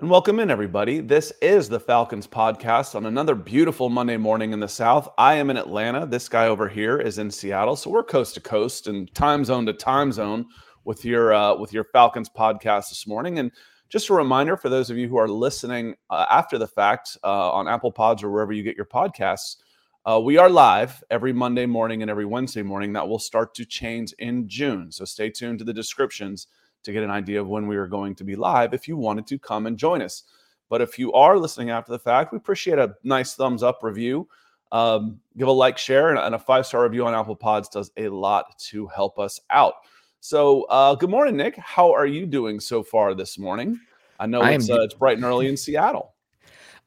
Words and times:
And 0.00 0.10
welcome 0.10 0.40
in, 0.40 0.50
everybody. 0.50 0.98
This 0.98 1.32
is 1.40 1.68
the 1.68 1.78
Falcons 1.78 2.26
podcast 2.26 2.96
on 2.96 3.06
another 3.06 3.36
beautiful 3.36 3.88
Monday 3.88 4.16
morning 4.16 4.52
in 4.52 4.58
the 4.58 4.66
South. 4.66 5.08
I 5.18 5.34
am 5.34 5.50
in 5.50 5.56
Atlanta. 5.56 6.04
This 6.04 6.28
guy 6.28 6.48
over 6.48 6.68
here 6.68 6.98
is 6.98 7.18
in 7.18 7.30
Seattle. 7.30 7.76
So 7.76 7.90
we're 7.90 8.02
coast 8.02 8.34
to 8.34 8.40
coast 8.40 8.88
and 8.88 9.14
time 9.14 9.44
zone 9.44 9.64
to 9.66 9.72
time 9.72 10.10
zone 10.10 10.46
with 10.82 11.04
your 11.04 11.32
uh, 11.32 11.54
with 11.54 11.72
your 11.72 11.84
Falcons 11.84 12.28
podcast 12.28 12.88
this 12.88 13.06
morning. 13.06 13.38
And 13.38 13.52
just 13.88 14.08
a 14.08 14.14
reminder 14.14 14.56
for 14.56 14.68
those 14.68 14.90
of 14.90 14.98
you 14.98 15.06
who 15.06 15.16
are 15.16 15.28
listening 15.28 15.94
uh, 16.10 16.26
after 16.28 16.58
the 16.58 16.66
fact 16.66 17.16
uh, 17.22 17.52
on 17.52 17.68
Apple 17.68 17.92
Pods 17.92 18.24
or 18.24 18.32
wherever 18.32 18.52
you 18.52 18.64
get 18.64 18.76
your 18.76 18.86
podcasts, 18.86 19.58
uh, 20.06 20.20
we 20.20 20.38
are 20.38 20.50
live 20.50 21.04
every 21.08 21.32
Monday 21.32 21.66
morning 21.66 22.02
and 22.02 22.10
every 22.10 22.26
Wednesday 22.26 22.62
morning. 22.62 22.94
That 22.94 23.06
will 23.06 23.20
start 23.20 23.54
to 23.54 23.64
change 23.64 24.12
in 24.18 24.48
June. 24.48 24.90
So 24.90 25.04
stay 25.04 25.30
tuned 25.30 25.60
to 25.60 25.64
the 25.64 25.72
descriptions 25.72 26.48
to 26.84 26.92
get 26.92 27.02
an 27.02 27.10
idea 27.10 27.40
of 27.40 27.48
when 27.48 27.66
we 27.66 27.76
are 27.76 27.86
going 27.86 28.14
to 28.16 28.24
be 28.24 28.36
live 28.36 28.72
if 28.72 28.86
you 28.86 28.96
wanted 28.96 29.26
to 29.26 29.38
come 29.38 29.66
and 29.66 29.76
join 29.76 30.00
us. 30.02 30.24
But 30.68 30.80
if 30.80 30.98
you 30.98 31.12
are 31.12 31.38
listening 31.38 31.70
after 31.70 31.92
the 31.92 31.98
fact, 31.98 32.32
we 32.32 32.38
appreciate 32.38 32.78
a 32.78 32.94
nice 33.02 33.34
thumbs 33.34 33.62
up 33.62 33.80
review. 33.82 34.28
Um, 34.72 35.20
give 35.36 35.48
a 35.48 35.52
like, 35.52 35.78
share, 35.78 36.10
and, 36.10 36.18
and 36.18 36.34
a 36.34 36.38
five 36.38 36.66
star 36.66 36.82
review 36.82 37.06
on 37.06 37.14
Apple 37.14 37.36
Pods 37.36 37.68
does 37.68 37.90
a 37.96 38.08
lot 38.08 38.58
to 38.70 38.86
help 38.88 39.18
us 39.18 39.40
out. 39.50 39.74
So, 40.20 40.62
uh, 40.64 40.94
good 40.94 41.10
morning, 41.10 41.36
Nick. 41.36 41.56
How 41.56 41.92
are 41.92 42.06
you 42.06 42.26
doing 42.26 42.58
so 42.58 42.82
far 42.82 43.14
this 43.14 43.38
morning? 43.38 43.78
I 44.18 44.26
know 44.26 44.42
it's, 44.42 44.70
uh, 44.70 44.80
it's 44.80 44.94
bright 44.94 45.16
and 45.16 45.24
early 45.24 45.48
in 45.48 45.56
Seattle. 45.56 46.14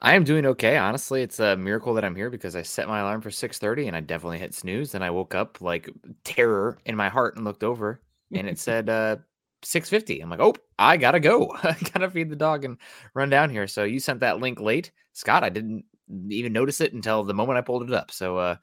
I 0.02 0.16
am 0.16 0.24
doing 0.24 0.46
okay. 0.46 0.78
Honestly, 0.78 1.22
it's 1.22 1.40
a 1.40 1.56
miracle 1.58 1.94
that 1.96 2.06
I'm 2.06 2.16
here 2.16 2.30
because 2.30 2.56
I 2.56 2.62
set 2.62 2.88
my 2.88 3.00
alarm 3.00 3.22
for 3.22 3.30
6:30 3.32 3.88
and 3.88 3.96
I 3.96 4.02
definitely 4.02 4.40
hit 4.40 4.54
snooze. 4.54 4.94
And 4.96 5.04
I 5.04 5.10
woke 5.10 5.34
up 5.34 5.60
like 5.60 5.90
terror 6.24 6.78
in 6.86 6.96
my 6.96 7.10
heart 7.10 7.36
and 7.36 7.46
looked 7.46 7.64
over 7.64 8.02
and 8.34 8.48
it 8.48 8.60
said 8.60 8.90
uh, 8.90 9.18
650. 9.64 10.22
I'm 10.22 10.30
like, 10.30 10.40
oh, 10.40 10.56
I 10.78 10.98
gotta 10.98 11.20
go. 11.20 11.52
I 11.64 11.76
gotta 11.94 12.10
feed 12.10 12.30
the 12.30 12.36
dog 12.36 12.66
and 12.66 12.78
run 13.14 13.30
down 13.30 13.50
here. 13.50 13.68
So 13.68 13.84
you 13.84 14.00
sent 14.00 14.22
that 14.22 14.40
link 14.40 14.60
late, 14.60 14.92
Scott. 15.14 15.44
I 15.44 15.50
didn't 15.50 15.86
even 16.30 16.54
notice 16.54 16.82
it 16.82 16.94
until 16.94 17.24
the 17.24 17.34
moment 17.34 17.58
I 17.58 17.62
pulled 17.62 17.84
it 17.84 17.94
up. 17.94 18.12
So 18.12 18.38
uh, 18.38 18.56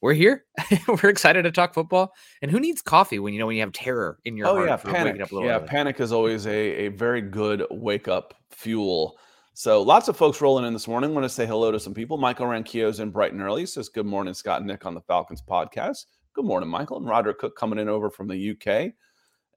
we're 0.00 0.14
here. 0.14 0.44
we're 0.88 1.10
excited 1.10 1.42
to 1.42 1.52
talk 1.52 1.74
football. 1.74 2.12
And 2.42 2.50
who 2.50 2.60
needs 2.60 2.82
coffee 2.82 3.18
when 3.18 3.32
you 3.32 3.40
know 3.40 3.46
when 3.46 3.56
you 3.56 3.62
have 3.62 3.72
terror 3.72 4.18
in 4.24 4.36
your 4.36 4.46
oh, 4.46 4.54
heart? 4.54 4.68
yeah, 4.68 4.76
panic. 4.76 5.16
yeah, 5.18 5.56
early. 5.56 5.66
panic 5.66 6.00
is 6.00 6.12
always 6.12 6.46
a, 6.46 6.86
a 6.86 6.88
very 6.88 7.22
good 7.22 7.64
wake 7.70 8.08
up 8.08 8.34
fuel. 8.50 9.18
So 9.54 9.80
lots 9.80 10.08
of 10.08 10.18
folks 10.18 10.40
rolling 10.42 10.66
in 10.66 10.74
this 10.74 10.86
morning. 10.86 11.14
want 11.14 11.24
to 11.24 11.30
say 11.30 11.46
hello 11.46 11.72
to 11.72 11.80
some 11.80 11.94
people. 11.94 12.18
Michael 12.18 12.46
Ranquillo's 12.46 13.00
in 13.00 13.10
bright 13.10 13.32
and 13.32 13.40
early. 13.40 13.64
Says 13.64 13.88
good 13.88 14.04
morning, 14.04 14.34
Scott 14.34 14.58
and 14.58 14.66
Nick 14.66 14.84
on 14.84 14.94
the 14.94 15.00
Falcons 15.00 15.42
podcast. 15.42 16.04
Good 16.34 16.44
morning, 16.44 16.68
Michael. 16.68 16.98
And 16.98 17.08
Roderick 17.08 17.38
Cook 17.38 17.56
coming 17.56 17.78
in 17.78 17.88
over 17.88 18.10
from 18.10 18.28
the 18.28 18.50
UK. 18.50 18.92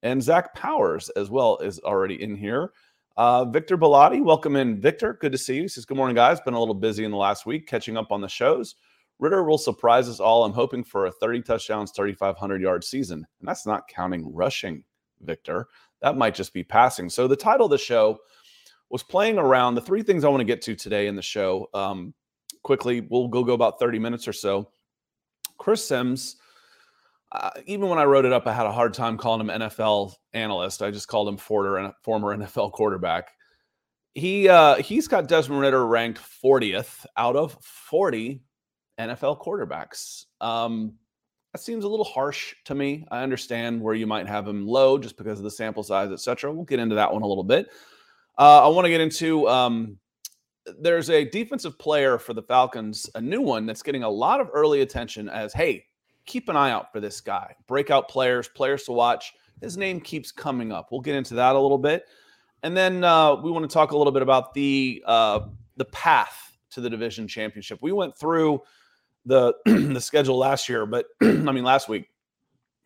And 0.04 0.24
Zach 0.24 0.54
Powers 0.54 1.10
as 1.10 1.30
well 1.30 1.58
is 1.58 1.80
already 1.80 2.22
in 2.22 2.36
here. 2.36 2.72
Uh, 3.18 3.44
Victor 3.46 3.78
Bellotti, 3.78 4.24
welcome 4.24 4.56
in, 4.56 4.80
Victor. 4.80 5.18
Good 5.20 5.34
to 5.34 5.38
see 5.38 5.56
you. 5.56 5.62
He 5.64 5.68
says, 5.68 5.86
Good 5.86 5.98
morning, 5.98 6.16
guys. 6.16 6.40
Been 6.40 6.54
a 6.54 6.60
little 6.60 6.74
busy 6.74 7.04
in 7.04 7.12
the 7.12 7.18
last 7.18 7.46
week 7.46 7.68
catching 7.68 7.98
up 7.98 8.12
on 8.12 8.22
the 8.22 8.30
shows. 8.30 8.76
Ridder 9.20 9.44
will 9.44 9.58
surprise 9.58 10.08
us 10.08 10.22
all. 10.22 10.46
I'm 10.46 10.54
hoping 10.54 10.84
for 10.86 11.06
a 11.06 11.12
30 11.12 11.42
touchdowns, 11.42 11.92
3,500 11.92 12.62
yard 12.62 12.84
season. 12.84 13.26
And 13.40 13.48
that's 13.48 13.66
not 13.66 13.90
counting 13.90 14.34
rushing, 14.34 14.84
Victor. 15.22 15.68
That 16.02 16.16
might 16.16 16.34
just 16.34 16.54
be 16.54 16.64
passing. 16.64 17.10
So 17.10 17.28
the 17.28 17.36
title 17.36 17.66
of 17.66 17.72
the 17.72 17.78
show 17.78 18.20
was 18.90 19.04
playing 19.04 19.38
around 19.38 19.76
the 19.76 19.82
three 19.82 20.02
things 20.02 20.24
I 20.24 20.30
want 20.30 20.40
to 20.40 20.46
get 20.46 20.62
to 20.64 20.76
today 20.76 21.08
in 21.08 21.16
the 21.16 21.22
show. 21.22 21.68
Um, 21.74 22.14
quickly, 22.64 23.02
we'll 23.02 23.28
go, 23.28 23.44
go 23.44 23.54
about 23.54 23.80
30 23.80 24.00
minutes 24.00 24.28
or 24.28 24.34
so. 24.34 24.72
Chris 25.58 25.86
Simms 25.86 26.38
uh, 27.32 27.52
even 27.66 27.90
when 27.90 28.00
I 28.00 28.06
wrote 28.06 28.26
it 28.26 28.34
up, 28.34 28.48
I 28.48 28.54
had 28.54 28.66
a 28.66 28.72
hard 28.72 28.94
time 28.94 29.18
calling 29.18 29.42
him 29.42 29.62
NFL 29.62 30.14
analyst. 30.34 30.82
I 30.82 30.92
just 30.92 31.08
called 31.08 31.28
him 31.28 31.38
former 31.38 31.94
former 32.04 32.36
NFL 32.36 32.72
quarterback. 32.72 33.32
He 34.16 34.50
uh, 34.50 34.76
he's 34.76 35.08
got 35.08 35.28
Desmond 35.28 35.62
Ridder 35.62 35.86
ranked 35.86 36.20
40th 36.44 37.06
out 37.16 37.36
of 37.36 37.58
40 37.62 38.42
NFL 39.00 39.42
quarterbacks. 39.42 40.26
Um, 40.42 40.94
that 41.54 41.62
seems 41.62 41.84
a 41.84 41.88
little 41.88 42.06
harsh 42.06 42.56
to 42.66 42.76
me. 42.76 43.06
I 43.10 43.24
understand 43.24 43.82
where 43.82 43.96
you 43.96 44.06
might 44.06 44.28
have 44.28 44.48
him 44.48 44.68
low 44.68 44.98
just 44.98 45.18
because 45.18 45.40
of 45.40 45.44
the 45.44 45.52
sample 45.52 45.84
size, 45.84 46.12
etc. 46.12 46.52
We'll 46.52 46.66
get 46.66 46.80
into 46.80 46.96
that 46.96 47.12
one 47.12 47.24
a 47.24 47.28
little 47.28 47.44
bit. 47.44 47.68
Uh, 48.38 48.66
I 48.66 48.68
want 48.68 48.86
to 48.86 48.90
get 48.90 49.02
into 49.02 49.48
um, 49.48 49.98
there's 50.80 51.10
a 51.10 51.26
defensive 51.26 51.78
player 51.80 52.18
for 52.18 52.34
the 52.34 52.44
Falcons, 52.44 53.10
a 53.16 53.22
new 53.22 53.42
one 53.42 53.66
that's 53.66 53.82
getting 53.82 54.04
a 54.04 54.10
lot 54.10 54.42
of 54.42 54.50
early 54.54 54.82
attention 54.82 55.30
as 55.30 55.54
hey, 55.54 55.86
keep 56.30 56.48
an 56.48 56.56
eye 56.56 56.72
out 56.72 56.94
for 56.94 57.00
this 57.00 57.20
guy. 57.20 57.56
Breakout 57.68 58.08
players, 58.08 58.48
players 58.48 58.84
to 58.84 58.94
watch. 58.94 59.34
His 59.62 59.76
name 59.76 60.00
keeps 60.00 60.32
coming 60.32 60.72
up. 60.72 60.90
We'll 60.92 61.02
get 61.02 61.16
into 61.16 61.34
that 61.34 61.56
a 61.56 61.60
little 61.60 61.78
bit, 61.78 62.06
and 62.64 62.78
then 62.78 63.04
uh, 63.04 63.36
we 63.36 63.52
want 63.52 63.70
to 63.70 63.74
talk 63.74 63.92
a 63.92 63.98
little 63.98 64.14
bit 64.14 64.22
about 64.22 64.54
the 64.54 65.04
uh, 65.06 65.42
the 65.76 65.86
path 65.86 66.58
to 66.72 66.82
the 66.82 66.90
division 66.90 67.28
championship. 67.28 67.80
We 67.82 67.92
went 67.92 68.18
through 68.18 68.62
the 69.26 69.56
the 69.66 70.00
schedule 70.00 70.38
last 70.38 70.70
year, 70.70 70.86
but 70.86 71.08
I 71.22 71.26
mean 71.26 71.64
last 71.66 71.90
week. 71.90 72.10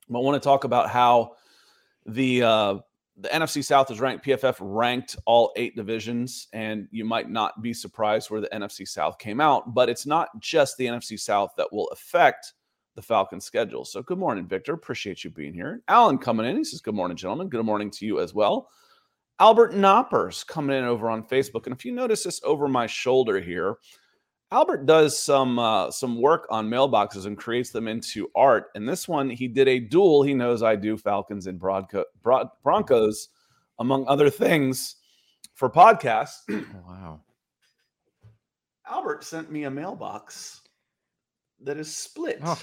But 0.09 0.19
I 0.19 0.21
want 0.21 0.41
to 0.41 0.45
talk 0.45 0.63
about 0.63 0.89
how 0.89 1.33
the 2.05 2.41
uh, 2.41 2.77
the 3.17 3.29
NFC 3.29 3.63
South 3.63 3.91
is 3.91 3.99
ranked. 3.99 4.25
PFF 4.25 4.57
ranked 4.59 5.15
all 5.25 5.51
eight 5.55 5.75
divisions, 5.75 6.47
and 6.53 6.87
you 6.91 7.05
might 7.05 7.29
not 7.29 7.61
be 7.61 7.73
surprised 7.73 8.31
where 8.31 8.41
the 8.41 8.49
NFC 8.49 8.87
South 8.87 9.19
came 9.19 9.39
out. 9.39 9.75
But 9.75 9.89
it's 9.89 10.07
not 10.07 10.29
just 10.39 10.77
the 10.77 10.87
NFC 10.87 11.19
South 11.19 11.51
that 11.57 11.71
will 11.71 11.87
affect 11.89 12.53
the 12.95 13.01
Falcons 13.01 13.45
schedule. 13.45 13.85
So 13.85 14.01
good 14.01 14.17
morning, 14.17 14.47
Victor. 14.47 14.73
Appreciate 14.73 15.23
you 15.23 15.29
being 15.29 15.53
here. 15.53 15.81
Alan 15.87 16.17
coming 16.17 16.45
in. 16.45 16.57
He 16.57 16.63
says, 16.63 16.81
Good 16.81 16.95
morning, 16.95 17.17
gentlemen. 17.17 17.49
Good 17.49 17.65
morning 17.65 17.89
to 17.91 18.05
you 18.05 18.19
as 18.19 18.33
well. 18.33 18.69
Albert 19.39 19.73
Knoppers 19.73 20.45
coming 20.45 20.77
in 20.77 20.83
over 20.83 21.09
on 21.09 21.23
Facebook. 21.23 21.65
And 21.65 21.75
if 21.75 21.83
you 21.83 21.91
notice 21.91 22.23
this 22.23 22.41
over 22.43 22.67
my 22.67 22.85
shoulder 22.87 23.39
here, 23.39 23.77
Albert 24.51 24.85
does 24.85 25.17
some 25.17 25.57
uh, 25.57 25.89
some 25.89 26.21
work 26.21 26.45
on 26.51 26.69
mailboxes 26.69 27.25
and 27.25 27.35
creates 27.35 27.71
them 27.71 27.87
into 27.87 28.29
art. 28.35 28.67
And 28.75 28.87
this 28.87 29.07
one, 29.07 29.29
he 29.29 29.47
did 29.47 29.67
a 29.67 29.79
duel. 29.79 30.21
He 30.21 30.35
knows 30.35 30.61
I 30.61 30.75
do 30.75 30.95
Falcons 30.95 31.47
and 31.47 31.59
Bronco, 31.59 32.05
Broncos, 32.63 33.29
among 33.79 34.05
other 34.07 34.29
things, 34.29 34.97
for 35.55 35.71
podcasts. 35.71 36.41
wow. 36.87 37.19
Albert 38.87 39.23
sent 39.23 39.51
me 39.51 39.63
a 39.63 39.71
mailbox 39.71 40.61
that 41.61 41.77
is 41.77 41.95
split. 41.95 42.39
Oh, 42.43 42.61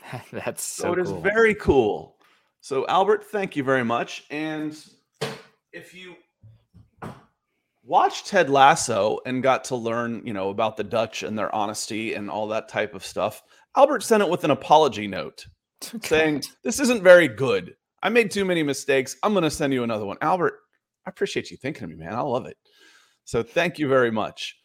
That's 0.32 0.62
so, 0.62 0.82
so 0.84 0.92
it 0.92 1.04
cool. 1.04 1.16
is 1.16 1.22
very 1.22 1.54
cool. 1.54 2.16
So 2.60 2.86
Albert, 2.86 3.24
thank 3.24 3.56
you 3.56 3.64
very 3.64 3.84
much. 3.84 4.24
And 4.30 4.76
if 5.72 5.94
you 5.94 6.14
watched 7.82 8.26
Ted 8.26 8.48
Lasso 8.48 9.18
and 9.26 9.42
got 9.42 9.64
to 9.64 9.76
learn, 9.76 10.24
you 10.24 10.32
know, 10.32 10.50
about 10.50 10.76
the 10.76 10.84
Dutch 10.84 11.22
and 11.22 11.38
their 11.38 11.52
honesty 11.54 12.14
and 12.14 12.30
all 12.30 12.48
that 12.48 12.68
type 12.68 12.94
of 12.94 13.04
stuff, 13.04 13.42
Albert 13.76 14.02
sent 14.02 14.22
it 14.22 14.28
with 14.28 14.44
an 14.44 14.50
apology 14.50 15.06
note 15.06 15.46
saying, 16.02 16.42
This 16.62 16.78
isn't 16.80 17.02
very 17.02 17.28
good. 17.28 17.74
I 18.02 18.08
made 18.08 18.30
too 18.30 18.44
many 18.44 18.62
mistakes. 18.62 19.16
I'm 19.22 19.32
going 19.32 19.44
to 19.44 19.50
send 19.50 19.72
you 19.72 19.82
another 19.82 20.04
one. 20.04 20.16
Albert, 20.20 20.54
I 21.06 21.10
appreciate 21.10 21.50
you 21.50 21.56
thinking 21.56 21.84
of 21.84 21.90
me, 21.90 21.96
man. 21.96 22.14
I 22.14 22.20
love 22.20 22.46
it. 22.46 22.56
So 23.24 23.42
thank 23.42 23.78
you 23.78 23.88
very 23.88 24.10
much. 24.10 24.56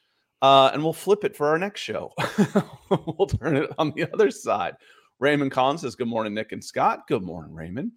Uh, 0.42 0.70
and 0.74 0.84
we'll 0.84 0.94
flip 0.94 1.24
it 1.24 1.36
for 1.36 1.48
our 1.48 1.58
next 1.58 1.82
show. 1.82 2.12
we'll 2.90 3.28
turn 3.28 3.58
it 3.58 3.72
on 3.78 3.92
the 3.96 4.12
other 4.14 4.30
side. 4.30 4.76
Raymond 5.20 5.52
Collins 5.52 5.82
says, 5.82 5.96
Good 5.96 6.08
morning, 6.08 6.34
Nick 6.34 6.52
and 6.52 6.64
Scott. 6.64 7.08
Good 7.08 7.24
morning, 7.24 7.54
Raymond. 7.54 7.92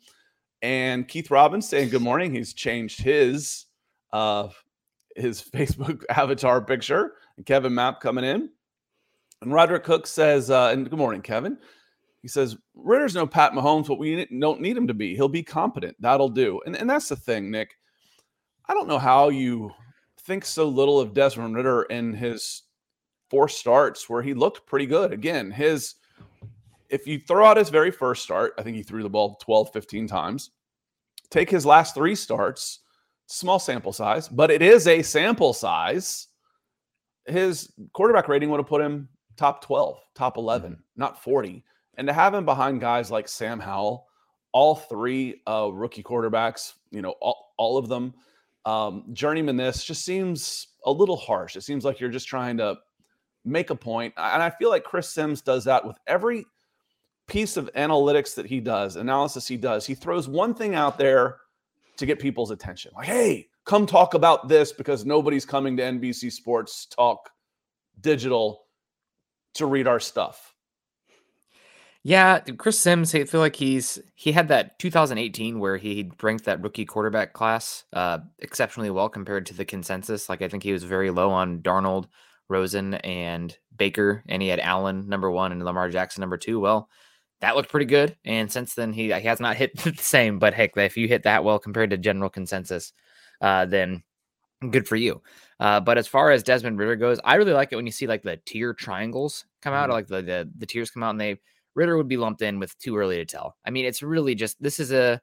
And 0.63 1.09
Keith 1.09 1.31
Robbins 1.31 1.69
saying 1.69 1.89
good 1.89 2.03
morning. 2.03 2.35
He's 2.35 2.53
changed 2.53 3.01
his 3.01 3.67
uh 4.13 4.49
his 5.17 5.43
Facebook 5.55 6.03
avatar 6.09 6.61
picture. 6.61 7.15
And 7.37 7.47
Kevin 7.47 7.75
Mapp 7.75 8.01
coming 8.01 8.25
in. 8.25 8.51
And 9.43 9.53
Roderick 9.53 9.85
Cook 9.85 10.07
says, 10.07 10.51
uh, 10.51 10.69
and 10.73 10.89
good 10.89 10.99
morning, 10.99 11.23
Kevin. 11.23 11.57
He 12.21 12.29
says, 12.29 12.59
Ridder's 12.75 13.15
no 13.15 13.27
Pat 13.27 13.53
Mahomes, 13.53 13.89
but 13.89 13.99
we 13.99 14.27
don't 14.27 14.61
need 14.61 14.77
him 14.77 14.87
to 14.87 14.93
be. 14.93 15.15
He'll 15.17 15.29
be 15.29 15.43
competent. 15.43 15.97
That'll 15.99 16.29
do. 16.29 16.61
And, 16.67 16.77
and 16.77 16.91
that's 16.91 17.09
the 17.09 17.17
thing, 17.17 17.51
Nick. 17.51 17.71
I 18.69 18.75
don't 18.75 18.89
know 18.89 18.99
how 18.99 19.31
you 19.31 19.71
think 20.21 20.45
so 20.45 20.69
little 20.69 21.01
of 21.01 21.15
Desmond 21.15 21.57
Ridder 21.57 21.85
in 21.85 22.13
his 22.13 22.65
four 23.31 23.49
starts 23.49 24.11
where 24.11 24.21
he 24.21 24.35
looked 24.35 24.67
pretty 24.67 24.87
good. 24.87 25.13
Again, 25.13 25.51
his 25.51 25.95
if 26.91 27.07
you 27.07 27.19
throw 27.19 27.45
out 27.45 27.57
his 27.57 27.71
very 27.71 27.91
first 27.91 28.23
start, 28.23 28.55
I 28.59 28.63
think 28.63 28.77
he 28.77 28.83
threw 28.83 29.03
the 29.03 29.09
ball 29.09 29.37
12, 29.43 29.73
15 29.73 30.07
times. 30.07 30.51
Take 31.31 31.51
his 31.51 31.65
last 31.65 31.95
three 31.95 32.15
starts, 32.15 32.81
small 33.27 33.59
sample 33.59 33.93
size, 33.93 34.29
but 34.29 34.51
it 34.51 34.63
is 34.63 34.87
a 34.87 35.03
sample 35.03 35.53
size. 35.53 36.27
His 37.27 37.73
quarterback 37.93 38.29
rating 38.29 38.51
would 38.51 38.59
have 38.59 38.67
put 38.67 38.83
him 38.83 39.09
top 39.37 39.65
12, 39.65 39.99
top 40.15 40.37
11, 40.37 40.73
mm-hmm. 40.73 40.81
not 40.97 41.23
40. 41.23 41.65
And 41.97 42.07
to 42.07 42.13
have 42.13 42.35
him 42.35 42.45
behind 42.45 42.81
guys 42.81 43.11
like 43.11 43.29
Sam 43.29 43.61
Howell, 43.61 44.07
all 44.53 44.75
three 44.75 45.41
uh, 45.47 45.71
rookie 45.73 46.03
quarterbacks, 46.03 46.75
you 46.91 47.03
know, 47.03 47.15
all, 47.21 47.53
all 47.57 47.79
of 47.79 47.89
them, 47.89 48.15
um, 48.65 49.05
journeyman 49.13 49.57
this 49.57 49.85
just 49.85 50.05
seems 50.05 50.69
a 50.85 50.91
little 50.91 51.17
harsh. 51.17 51.57
It 51.57 51.63
seems 51.63 51.85
like 51.85 52.01
you're 52.01 52.11
just 52.11 52.29
trying 52.29 52.57
to 52.59 52.79
make 53.45 53.71
a 53.71 53.75
point. 53.75 54.13
And 54.17 54.43
I 54.43 54.51
feel 54.51 54.71
like 54.71 54.85
Chris 54.85 55.09
Simms 55.09 55.41
does 55.41 55.65
that 55.65 55.87
with 55.87 55.97
every 56.07 56.47
piece 57.31 57.57
of 57.57 57.71
analytics 57.77 58.35
that 58.35 58.45
he 58.45 58.61
does, 58.61 58.97
analysis 58.97 59.47
he 59.47 59.57
does. 59.57 59.87
He 59.87 59.95
throws 59.95 60.29
one 60.29 60.53
thing 60.53 60.75
out 60.75 60.99
there 60.99 61.37
to 61.97 62.05
get 62.05 62.19
people's 62.19 62.51
attention. 62.51 62.91
Like, 62.97 63.07
hey, 63.07 63.49
come 63.65 63.87
talk 63.87 64.15
about 64.15 64.49
this 64.49 64.73
because 64.73 65.07
nobody's 65.07 65.47
coming 65.47 65.77
to 65.77 65.83
NBC 65.83 66.33
Sports 66.33 66.87
Talk 66.87 67.31
Digital 68.01 68.65
to 69.55 69.67
read 69.67 69.87
our 69.87 70.01
stuff. 70.01 70.55
Yeah, 72.03 72.41
Chris 72.41 72.79
Simms, 72.79 73.15
I 73.15 73.25
feel 73.25 73.41
like 73.41 73.57
he's 73.57 73.99
he 74.15 74.33
had 74.33 74.49
that 74.49 74.79
2018 74.79 75.61
where 75.61 75.77
he 75.77 76.11
ranked 76.23 76.47
that 76.47 76.63
rookie 76.63 76.87
quarterback 76.87 77.35
class 77.35 77.85
uh, 77.93 78.19
exceptionally 78.39 78.91
well 78.91 79.11
compared 79.11 79.45
to 79.47 79.55
the 79.55 79.67
consensus. 79.67 80.29
Like 80.29 80.41
I 80.41 80.49
think 80.49 80.63
he 80.63 80.73
was 80.73 80.83
very 80.83 81.11
low 81.11 81.31
on 81.31 81.61
Darnold, 81.61 82.07
Rosen, 82.49 82.95
and 82.95 83.55
Baker, 83.77 84.25
and 84.27 84.41
he 84.41 84.49
had 84.49 84.61
Allen 84.61 85.09
number 85.11 85.31
one 85.31 85.53
and 85.53 85.63
Lamar 85.63 85.91
Jackson 85.91 86.23
number 86.23 86.39
two. 86.39 86.59
Well, 86.59 86.89
that 87.41 87.57
looked 87.57 87.71
pretty 87.71 87.87
good. 87.87 88.17
And 88.25 88.51
since 88.51 88.75
then, 88.75 88.93
he, 88.93 89.05
he 89.05 89.27
has 89.27 89.41
not 89.41 89.57
hit 89.57 89.77
the 89.83 89.95
same. 89.97 90.39
But 90.39 90.55
heck, 90.55 90.77
if 90.77 90.97
you 90.97 91.09
hit 91.09 91.25
that 91.25 91.45
well 91.45 91.59
compared 91.59 91.91
to 91.91 91.99
general 91.99 92.31
consensus, 92.31 92.93
uh, 93.41 93.67
then 93.67 94.03
good 94.71 94.87
for 94.87 94.97
you. 94.97 95.23
Uh, 95.59 95.81
but 95.81 95.99
as 95.99 96.07
far 96.07 96.31
as 96.31 96.43
Desmond 96.43 96.79
Ridder 96.79 96.97
goes, 96.97 97.21
I 97.25 97.37
really 97.37 97.53
like 97.53 97.73
it 97.73 97.77
when 97.77 97.87
you 97.87 97.93
see 97.93 98.07
like 98.07 98.23
the 98.23 98.39
tier 98.45 98.75
triangles 98.75 99.45
come 99.63 99.75
out, 99.75 99.85
mm-hmm. 99.85 99.93
or 99.93 99.95
like 99.95 100.07
the, 100.09 100.23
the 100.23 100.51
the 100.59 100.67
tiers 100.67 100.91
come 100.91 101.03
out, 101.03 101.11
and 101.11 101.21
they 101.21 101.39
Ridder 101.75 101.97
would 101.97 102.09
be 102.09 102.17
lumped 102.17 102.43
in 102.43 102.59
with 102.59 102.79
too 102.79 102.97
early 102.97 103.17
to 103.17 103.25
tell. 103.25 103.57
I 103.65 103.71
mean, 103.71 103.85
it's 103.85 104.03
really 104.03 104.35
just 104.35 104.61
this 104.63 104.81
is 104.81 104.93
a 104.93 105.21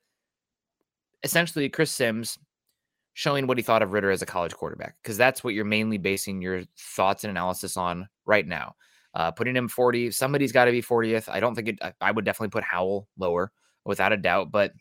essentially 1.23 1.69
Chris 1.69 1.91
Simms 1.91 2.37
showing 3.13 3.47
what 3.47 3.57
he 3.57 3.63
thought 3.63 3.81
of 3.81 3.93
Ridder 3.93 4.11
as 4.11 4.21
a 4.21 4.27
college 4.27 4.53
quarterback 4.53 4.95
because 5.01 5.17
that's 5.17 5.43
what 5.43 5.55
you're 5.55 5.65
mainly 5.65 5.97
basing 5.97 6.41
your 6.41 6.61
thoughts 6.77 7.23
and 7.23 7.31
analysis 7.31 7.75
on 7.75 8.07
right 8.25 8.47
now. 8.47 8.75
Uh, 9.17 9.31
putting 9.31 9.55
him 9.55 9.67
40, 9.67 10.11
somebody's 10.11 10.51
got 10.51 10.65
to 10.65 10.71
be 10.71 10.83
40th. 10.83 11.27
I 11.27 11.39
don't 11.39 11.55
think 11.55 11.69
it, 11.69 11.79
I 11.99 12.11
would 12.11 12.23
definitely 12.23 12.49
put 12.49 12.63
Howell 12.63 13.07
lower 13.17 13.51
without 13.83 14.13
a 14.13 14.17
doubt, 14.17 14.51
but 14.51 14.73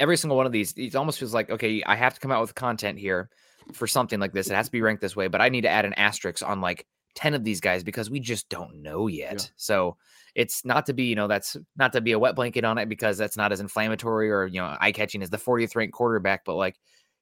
every 0.00 0.16
single 0.16 0.36
one 0.36 0.46
of 0.46 0.52
these, 0.52 0.74
it 0.76 0.96
almost 0.96 1.20
feels 1.20 1.32
like, 1.32 1.48
okay, 1.48 1.80
I 1.84 1.94
have 1.94 2.14
to 2.14 2.20
come 2.20 2.32
out 2.32 2.40
with 2.40 2.56
content 2.56 2.98
here 2.98 3.30
for 3.72 3.86
something 3.86 4.18
like 4.18 4.32
this. 4.32 4.50
It 4.50 4.54
has 4.54 4.66
to 4.66 4.72
be 4.72 4.82
ranked 4.82 5.00
this 5.00 5.14
way, 5.14 5.28
but 5.28 5.40
I 5.40 5.48
need 5.48 5.60
to 5.60 5.68
add 5.68 5.84
an 5.84 5.92
asterisk 5.92 6.42
on 6.44 6.60
like 6.60 6.88
10 7.14 7.34
of 7.34 7.44
these 7.44 7.60
guys 7.60 7.84
because 7.84 8.10
we 8.10 8.18
just 8.18 8.48
don't 8.48 8.82
know 8.82 9.06
yet. 9.06 9.34
Yeah. 9.34 9.46
So 9.54 9.96
it's 10.34 10.64
not 10.64 10.86
to 10.86 10.92
be, 10.92 11.04
you 11.04 11.14
know, 11.14 11.28
that's 11.28 11.56
not 11.76 11.92
to 11.92 12.00
be 12.00 12.10
a 12.10 12.18
wet 12.18 12.34
blanket 12.34 12.64
on 12.64 12.78
it 12.78 12.88
because 12.88 13.16
that's 13.16 13.36
not 13.36 13.52
as 13.52 13.60
inflammatory 13.60 14.28
or, 14.28 14.44
you 14.46 14.60
know, 14.60 14.76
eye 14.80 14.90
catching 14.90 15.22
as 15.22 15.30
the 15.30 15.38
40th 15.38 15.76
ranked 15.76 15.94
quarterback, 15.94 16.44
but 16.44 16.56
like 16.56 16.74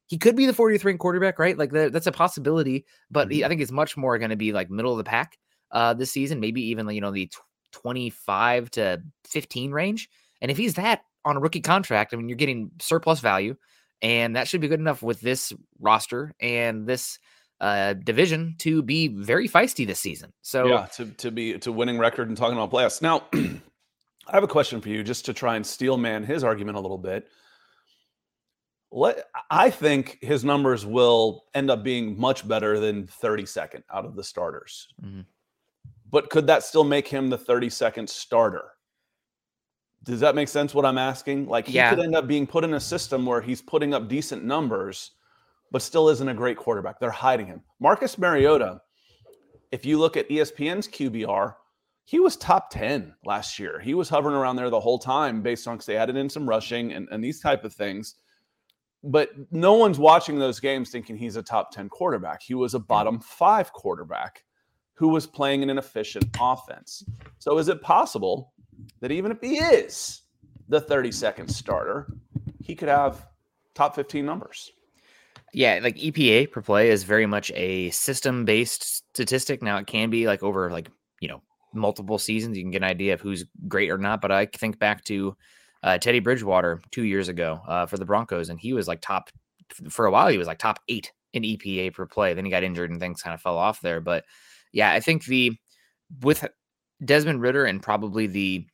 he 0.06 0.16
could 0.16 0.37
be 0.37 0.46
the 0.46 0.54
40th 0.54 0.87
ranked 0.87 1.00
quarterback, 1.00 1.38
right? 1.38 1.58
Like 1.58 1.70
that's 1.70 2.06
a 2.06 2.12
possibility, 2.12 2.87
but 3.10 3.26
mm-hmm. 3.26 3.34
he, 3.34 3.44
I 3.44 3.48
think 3.48 3.60
it's 3.60 3.70
much 3.70 3.98
more 3.98 4.19
going 4.19 4.31
to 4.31 4.37
be 4.37 4.52
like 4.52 4.70
middle 4.70 4.92
of 4.92 4.96
the 4.96 5.04
pack 5.04 5.37
uh, 5.72 5.94
this 5.94 6.11
season, 6.11 6.40
maybe 6.40 6.62
even 6.62 6.88
you 6.90 7.00
know 7.00 7.11
the 7.11 7.31
25 7.72 8.70
to 8.72 9.02
15 9.26 9.70
range. 9.72 10.08
And 10.40 10.50
if 10.50 10.56
he's 10.56 10.75
that 10.75 11.02
on 11.25 11.37
a 11.37 11.40
rookie 11.40 11.61
contract, 11.61 12.12
I 12.12 12.17
mean, 12.17 12.28
you're 12.28 12.37
getting 12.37 12.70
surplus 12.81 13.20
value, 13.20 13.56
and 14.02 14.37
that 14.37 14.49
should 14.49 14.61
be 14.61 14.69
good 14.69 14.81
enough 14.81 15.02
with 15.02 15.20
this 15.20 15.52
roster 15.78 16.34
and 16.40 16.87
this 16.87 17.19
uh, 17.61 17.93
division 17.93 18.55
to 18.58 18.82
be 18.82 19.08
very 19.08 19.49
feisty 19.49 19.87
this 19.87 20.00
season. 20.00 20.32
So 20.43 20.67
yeah, 20.67 20.87
to 20.94 21.06
to 21.06 21.31
be 21.31 21.58
to 21.58 21.73
winning 21.73 21.99
record 21.99 22.28
and 22.28 22.37
talking 22.37 22.56
about 22.56 22.70
playoffs. 22.70 23.02
Now, 23.02 23.25
I 23.32 24.37
have 24.37 24.44
a 24.44 24.49
question 24.49 24.81
for 24.81 24.88
you, 24.88 25.02
just 25.02 25.25
to 25.26 25.32
try 25.32 25.56
and 25.56 25.66
steel 25.66 25.96
man 25.96 26.25
his 26.25 26.44
argument 26.44 26.78
a 26.78 26.81
little 26.81 26.99
bit. 26.99 27.28
Let, 28.93 29.26
I 29.50 29.70
think 29.70 30.19
his 30.20 30.44
numbers 30.44 30.84
will 30.84 31.44
end 31.55 31.70
up 31.70 31.84
being 31.84 32.19
much 32.19 32.46
better 32.46 32.81
than 32.81 33.06
32nd 33.06 33.84
out 33.93 34.05
of 34.05 34.16
the 34.16 34.25
starters. 34.25 34.88
Mm-hmm. 35.00 35.20
But 36.10 36.30
could 36.30 36.46
that 36.48 36.62
still 36.64 36.84
make 36.84 37.06
him 37.06 37.30
the 37.30 37.38
32nd 37.38 38.08
starter? 38.08 38.72
Does 40.02 40.20
that 40.20 40.34
make 40.34 40.48
sense 40.48 40.74
what 40.74 40.86
I'm 40.86 40.98
asking? 40.98 41.46
Like 41.46 41.66
he 41.66 41.74
yeah. 41.74 41.90
could 41.90 42.00
end 42.00 42.16
up 42.16 42.26
being 42.26 42.46
put 42.46 42.64
in 42.64 42.74
a 42.74 42.80
system 42.80 43.26
where 43.26 43.40
he's 43.40 43.60
putting 43.60 43.92
up 43.94 44.08
decent 44.08 44.44
numbers, 44.44 45.12
but 45.70 45.82
still 45.82 46.08
isn't 46.08 46.28
a 46.28 46.34
great 46.34 46.56
quarterback. 46.56 46.98
They're 46.98 47.10
hiding 47.10 47.46
him. 47.46 47.62
Marcus 47.80 48.18
Mariota, 48.18 48.80
if 49.70 49.84
you 49.84 49.98
look 49.98 50.16
at 50.16 50.28
ESPN's 50.28 50.88
QBR, 50.88 51.54
he 52.04 52.18
was 52.18 52.36
top 52.36 52.70
10 52.70 53.14
last 53.24 53.58
year. 53.58 53.78
He 53.78 53.94
was 53.94 54.08
hovering 54.08 54.34
around 54.34 54.56
there 54.56 54.70
the 54.70 54.80
whole 54.80 54.98
time 54.98 55.42
based 55.42 55.68
on 55.68 55.76
because 55.76 55.86
they 55.86 55.96
added 55.96 56.16
in 56.16 56.28
some 56.28 56.48
rushing 56.48 56.92
and, 56.92 57.06
and 57.12 57.22
these 57.22 57.40
type 57.40 57.62
of 57.62 57.72
things. 57.72 58.16
But 59.04 59.30
no 59.50 59.74
one's 59.74 59.98
watching 59.98 60.38
those 60.38 60.60
games 60.60 60.90
thinking 60.90 61.16
he's 61.16 61.36
a 61.36 61.42
top 61.42 61.70
10 61.72 61.88
quarterback. 61.88 62.42
He 62.42 62.54
was 62.54 62.74
a 62.74 62.80
bottom 62.80 63.20
five 63.20 63.72
quarterback 63.72 64.42
who 65.00 65.08
was 65.08 65.26
playing 65.26 65.62
in 65.62 65.70
an 65.70 65.79
efficient 65.79 66.26
offense. 66.38 67.02
So 67.38 67.56
is 67.56 67.69
it 67.69 67.81
possible 67.81 68.52
that 69.00 69.11
even 69.11 69.32
if 69.32 69.41
he 69.41 69.56
is 69.56 70.20
the 70.69 70.82
32nd 70.82 71.50
starter, 71.50 72.12
he 72.62 72.75
could 72.75 72.91
have 72.91 73.26
top 73.75 73.94
15 73.94 74.26
numbers? 74.26 74.70
Yeah, 75.55 75.81
like 75.82 75.97
EPA 75.97 76.52
per 76.52 76.61
play 76.61 76.91
is 76.91 77.05
very 77.05 77.25
much 77.25 77.50
a 77.55 77.88
system 77.93 78.44
based 78.44 79.08
statistic. 79.14 79.62
Now 79.62 79.79
it 79.79 79.87
can 79.87 80.11
be 80.11 80.26
like 80.26 80.43
over 80.43 80.70
like, 80.70 80.91
you 81.23 81.29
know, 81.29 81.41
multiple 81.73 82.19
seasons. 82.19 82.58
You 82.58 82.62
can 82.62 82.70
get 82.70 82.82
an 82.82 82.91
idea 82.91 83.14
of 83.14 83.23
who's 83.23 83.47
great 83.69 83.88
or 83.88 83.97
not. 83.97 84.20
But 84.20 84.32
I 84.32 84.44
think 84.44 84.79
back 84.79 85.02
to 85.05 85.35
uh, 85.82 85.97
Teddy 85.97 86.20
Bridgewater 86.20 86.82
two 86.91 87.05
years 87.05 87.29
ago 87.29 87.62
uh, 87.67 87.87
for 87.87 87.97
the 87.97 88.05
Broncos, 88.05 88.50
and 88.50 88.61
he 88.61 88.75
was 88.75 88.87
like 88.87 89.00
top 89.00 89.31
for 89.88 90.05
a 90.05 90.11
while. 90.11 90.29
He 90.29 90.37
was 90.37 90.47
like 90.47 90.58
top 90.58 90.79
eight 90.88 91.11
in 91.32 91.43
EPA 91.43 91.94
per 91.94 92.05
play. 92.05 92.35
Then 92.35 92.44
he 92.44 92.50
got 92.50 92.64
injured 92.64 92.91
and 92.91 93.00
things 93.00 93.23
kind 93.23 93.32
of 93.32 93.41
fell 93.41 93.56
off 93.56 93.81
there. 93.81 94.02
But 94.02 94.26
yeah, 94.72 94.93
I 94.93 95.00
think 95.00 95.25
the 95.25 95.56
with 96.22 96.46
Desmond 97.05 97.40
Ridder 97.40 97.64
and 97.64 97.82
probably 97.82 98.26
the 98.26 98.67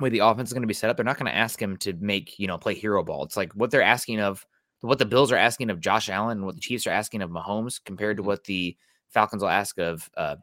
way 0.00 0.08
the 0.08 0.20
offense 0.20 0.48
is 0.48 0.52
going 0.52 0.62
to 0.62 0.68
be 0.68 0.74
set 0.74 0.90
up, 0.90 0.96
they're 0.96 1.04
not 1.04 1.18
going 1.18 1.30
to 1.30 1.36
ask 1.36 1.60
him 1.60 1.76
to 1.78 1.92
make, 1.94 2.38
you 2.38 2.46
know, 2.46 2.58
play 2.58 2.74
hero 2.74 3.02
ball. 3.02 3.22
It's 3.24 3.36
like 3.36 3.52
what 3.52 3.70
they're 3.70 3.82
asking 3.82 4.20
of 4.20 4.46
what 4.80 4.98
the 4.98 5.04
Bills 5.04 5.30
are 5.30 5.36
asking 5.36 5.70
of 5.70 5.80
Josh 5.80 6.08
Allen, 6.08 6.38
and 6.38 6.46
what 6.46 6.54
the 6.54 6.60
Chiefs 6.60 6.86
are 6.86 6.90
asking 6.90 7.20
of 7.22 7.30
Mahomes 7.30 7.80
compared 7.84 8.16
to 8.16 8.22
mm-hmm. 8.22 8.28
what 8.28 8.44
the 8.44 8.76
Falcons 9.10 9.42
will 9.42 9.50
ask 9.50 9.78
of 9.78 10.08
uh, 10.16 10.36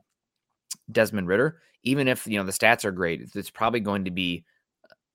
Desmond 0.92 1.28
Ridder. 1.28 1.60
Even 1.84 2.08
if, 2.08 2.28
you 2.28 2.38
know, 2.38 2.44
the 2.44 2.52
stats 2.52 2.86
are 2.86 2.92
great, 2.92 3.30
it's 3.34 3.50
probably 3.50 3.80
going 3.80 4.06
to 4.06 4.12
be 4.12 4.44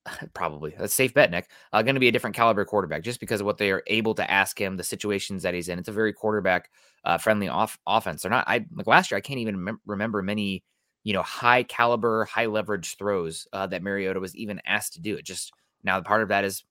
probably 0.35 0.75
a 0.79 0.89
safe 0.89 1.15
bet, 1.15 1.31
Nick. 1.31 1.49
Uh, 1.73 1.83
going 1.83 1.95
to 1.95 2.01
be 2.01 2.09
a 2.09 2.13
different 2.13 2.37
caliber 2.37 2.65
quarterback 2.65 3.03
just 3.03 3.21
because 3.21 3.41
of 3.41 3.47
what 3.47 3.59
they 3.59 3.71
are 3.71 3.83
able 3.87 4.15
to 4.15 4.31
ask 4.31 4.61
him, 4.61 4.77
the 4.77 4.85
situations 4.85 5.43
that 5.43 5.55
he's 5.55 5.69
in. 5.69 5.79
It's 5.79 5.89
a 5.89 5.93
very 5.93 6.13
quarterback 6.13 6.71
uh, 7.05 7.19
friendly 7.19 7.49
off 7.49 7.79
offense. 7.87 8.23
They're 8.23 8.31
not. 8.31 8.45
I 8.49 8.67
like 8.75 8.87
last 8.87 9.11
year. 9.11 9.19
I 9.19 9.23
can't 9.23 9.41
even 9.41 9.65
mem- 9.65 9.81
remember 9.87 10.23
many 10.23 10.65
you 11.05 11.13
know 11.13 11.23
high 11.23 11.63
caliber, 11.65 12.25
high 12.25 12.47
leverage 12.47 12.97
throws 12.97 13.47
uh, 13.53 13.67
that 13.69 13.83
Mariota 13.83 14.21
was 14.21 14.37
even 14.37 14.61
asked 14.67 14.95
to 14.95 15.01
do. 15.01 15.17
It 15.17 15.25
just 15.25 15.53
now 15.85 15.99
the 15.99 16.05
part 16.05 16.23
of 16.23 16.29
that 16.29 16.45
is 16.45 16.65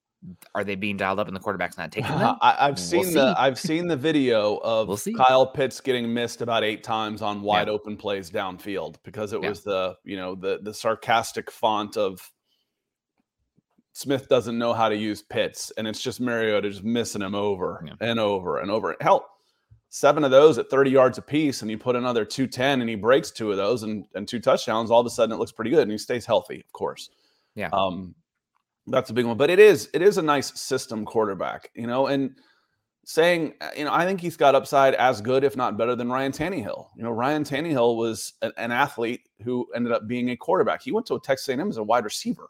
are 0.54 0.64
they 0.64 0.76
being 0.76 0.98
dialed 0.98 1.20
up 1.20 1.28
and 1.28 1.36
the 1.36 1.40
quarterback's 1.40 1.78
not 1.78 1.92
taking 1.92 2.18
them? 2.18 2.36
I, 2.42 2.68
have 2.68 2.78
seen 2.78 3.02
we'll 3.02 3.12
the 3.14 3.36
I've 3.38 3.60
seen 3.60 3.88
the 3.88 3.96
video 3.96 4.58
of 4.64 4.88
we'll 4.88 5.16
Kyle 5.16 5.48
Pitts 5.48 5.82
getting 5.82 6.14
missed 6.14 6.42
about 6.42 6.64
eight 6.64 6.84
times 6.84 7.22
on 7.22 7.42
wide 7.42 7.68
yeah. 7.68 7.74
open 7.74 7.98
plays 7.98 8.30
downfield 8.30 8.98
because 9.04 9.34
it 9.34 9.42
yeah. 9.42 9.50
was 9.50 9.64
the 9.64 9.96
you 10.04 10.18
know 10.18 10.36
the 10.36 10.60
the 10.62 10.74
sarcastic 10.74 11.50
font 11.50 11.98
of 11.98 12.32
Smith 13.94 14.30
doesn't 14.30 14.58
know 14.58 14.74
how 14.74 14.90
to 14.90 14.96
use 14.96 15.22
Pitts, 15.22 15.72
and 15.78 15.88
it's 15.88 16.02
just 16.02 16.22
Mariota 16.22 16.70
just 16.70 16.84
missing 16.84 17.22
him 17.22 17.36
over 17.36 17.84
yeah. 17.86 17.94
and 18.00 18.20
over 18.20 18.60
and 18.60 18.72
over. 18.72 18.96
Hell, 19.02 19.28
seven 19.90 20.24
of 20.24 20.32
those 20.32 20.58
at 20.58 20.70
30 20.70 20.90
yards 20.90 21.18
apiece, 21.18 21.62
and 21.62 21.70
you 21.70 21.78
put 21.78 21.96
another 21.96 22.26
210 22.26 22.82
and 22.82 22.90
he 22.90 22.96
breaks 22.96 23.30
two 23.30 23.52
of 23.52 23.58
those 23.58 23.84
and, 23.84 24.06
and 24.16 24.28
two 24.28 24.40
touchdowns, 24.40 24.90
all 24.90 25.02
of 25.02 25.06
a 25.06 25.10
sudden 25.10 25.36
it 25.36 25.38
looks 25.38 25.52
pretty 25.52 25.70
good. 25.70 25.84
And 25.84 25.92
he 25.92 25.98
stays 25.98 26.26
healthy, 26.26 26.62
of 26.62 26.72
course. 26.72 27.10
Yeah. 27.56 27.70
Um, 27.74 28.16
that's 28.88 29.10
a 29.10 29.14
big 29.14 29.26
one. 29.26 29.38
But 29.38 29.50
it 29.50 29.60
is, 29.60 29.90
it 29.94 30.02
is 30.02 30.18
a 30.18 30.22
nice 30.22 30.60
system 30.60 31.06
quarterback, 31.06 31.70
you 31.76 31.88
know, 31.88 32.08
and 32.08 32.32
saying, 33.04 33.54
uh, 33.60 33.70
you 33.76 33.84
know, 33.84 33.94
I 33.94 34.06
think 34.06 34.22
he's 34.22 34.38
got 34.38 34.56
upside 34.56 34.96
as 34.96 35.20
good, 35.20 35.44
if 35.44 35.58
not 35.58 35.78
better 35.78 35.96
than 35.96 36.10
Ryan 36.10 36.32
Tannehill. 36.32 36.88
You 36.96 37.04
know, 37.04 37.12
Ryan 37.12 37.44
Tannehill 37.44 37.98
was 37.98 38.34
an, 38.42 38.54
an 38.56 38.72
athlete 38.72 39.22
who 39.44 39.68
ended 39.76 39.92
up 39.92 40.08
being 40.08 40.30
a 40.30 40.38
quarterback. 40.38 40.82
He 40.82 40.94
went 40.94 41.06
to 41.08 41.16
a 41.16 41.20
Texas 41.20 41.50
A&M 41.50 41.70
as 41.70 41.78
a 41.78 41.84
wide 41.84 42.06
receiver. 42.06 42.48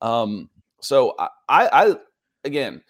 Um, 0.00 0.50
so 0.82 1.14
I, 1.18 1.28
I 1.48 1.96
again, 2.44 2.82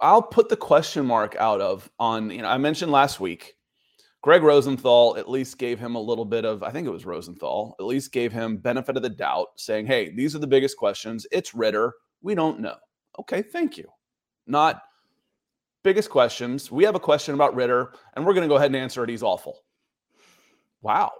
I'll 0.00 0.22
put 0.22 0.48
the 0.48 0.56
question 0.56 1.06
mark 1.06 1.36
out 1.38 1.60
of 1.60 1.90
on, 1.98 2.30
you 2.30 2.42
know, 2.42 2.48
I 2.48 2.58
mentioned 2.58 2.92
last 2.92 3.20
week, 3.20 3.54
Greg 4.22 4.42
Rosenthal 4.42 5.16
at 5.16 5.30
least 5.30 5.58
gave 5.58 5.78
him 5.78 5.94
a 5.94 6.00
little 6.00 6.24
bit 6.24 6.44
of, 6.44 6.62
I 6.62 6.70
think 6.70 6.86
it 6.86 6.90
was 6.90 7.04
Rosenthal, 7.06 7.76
at 7.78 7.86
least 7.86 8.12
gave 8.12 8.32
him 8.32 8.56
benefit 8.56 8.96
of 8.96 9.02
the 9.02 9.10
doubt, 9.10 9.48
saying, 9.56 9.86
hey, 9.86 10.14
these 10.14 10.34
are 10.34 10.38
the 10.38 10.46
biggest 10.46 10.76
questions. 10.78 11.26
It's 11.30 11.54
Ridder. 11.54 11.92
We 12.22 12.34
don't 12.34 12.60
know. 12.60 12.76
Okay, 13.20 13.42
thank 13.42 13.76
you. 13.76 13.86
Not 14.46 14.82
biggest 15.82 16.08
questions. 16.08 16.72
We 16.72 16.84
have 16.84 16.94
a 16.94 17.00
question 17.00 17.34
about 17.34 17.54
Ridder, 17.54 17.92
and 18.14 18.24
we're 18.24 18.32
going 18.32 18.48
to 18.48 18.52
go 18.52 18.56
ahead 18.56 18.70
and 18.70 18.76
answer 18.76 19.04
it. 19.04 19.10
He's 19.10 19.22
awful. 19.22 19.60
Wow. 20.80 21.12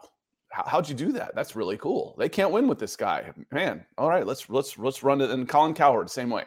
How'd 0.66 0.88
you 0.88 0.94
do 0.94 1.12
that? 1.12 1.34
That's 1.34 1.56
really 1.56 1.76
cool. 1.76 2.14
They 2.18 2.28
can't 2.28 2.52
win 2.52 2.68
with 2.68 2.78
this 2.78 2.96
guy, 2.96 3.32
man. 3.50 3.84
All 3.98 4.08
right, 4.08 4.26
let's 4.26 4.48
let's 4.48 4.78
let's 4.78 5.02
run 5.02 5.20
it. 5.20 5.30
And 5.30 5.48
Colin 5.48 5.74
Cowherd, 5.74 6.08
same 6.08 6.30
way. 6.30 6.44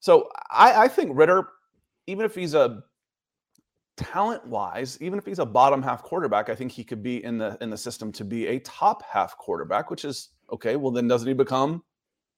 So 0.00 0.28
I, 0.50 0.84
I 0.84 0.88
think 0.88 1.12
Ridder, 1.14 1.48
even 2.06 2.26
if 2.26 2.34
he's 2.34 2.54
a 2.54 2.82
talent 3.96 4.46
wise, 4.46 4.98
even 5.00 5.18
if 5.18 5.24
he's 5.24 5.38
a 5.38 5.46
bottom 5.46 5.82
half 5.82 6.02
quarterback, 6.02 6.50
I 6.50 6.54
think 6.54 6.72
he 6.72 6.84
could 6.84 7.02
be 7.02 7.24
in 7.24 7.38
the 7.38 7.56
in 7.60 7.70
the 7.70 7.78
system 7.78 8.12
to 8.12 8.24
be 8.24 8.46
a 8.48 8.58
top 8.60 9.02
half 9.02 9.36
quarterback, 9.38 9.90
which 9.90 10.04
is 10.04 10.30
okay. 10.52 10.76
Well, 10.76 10.92
then 10.92 11.08
doesn't 11.08 11.26
he 11.26 11.34
become 11.34 11.82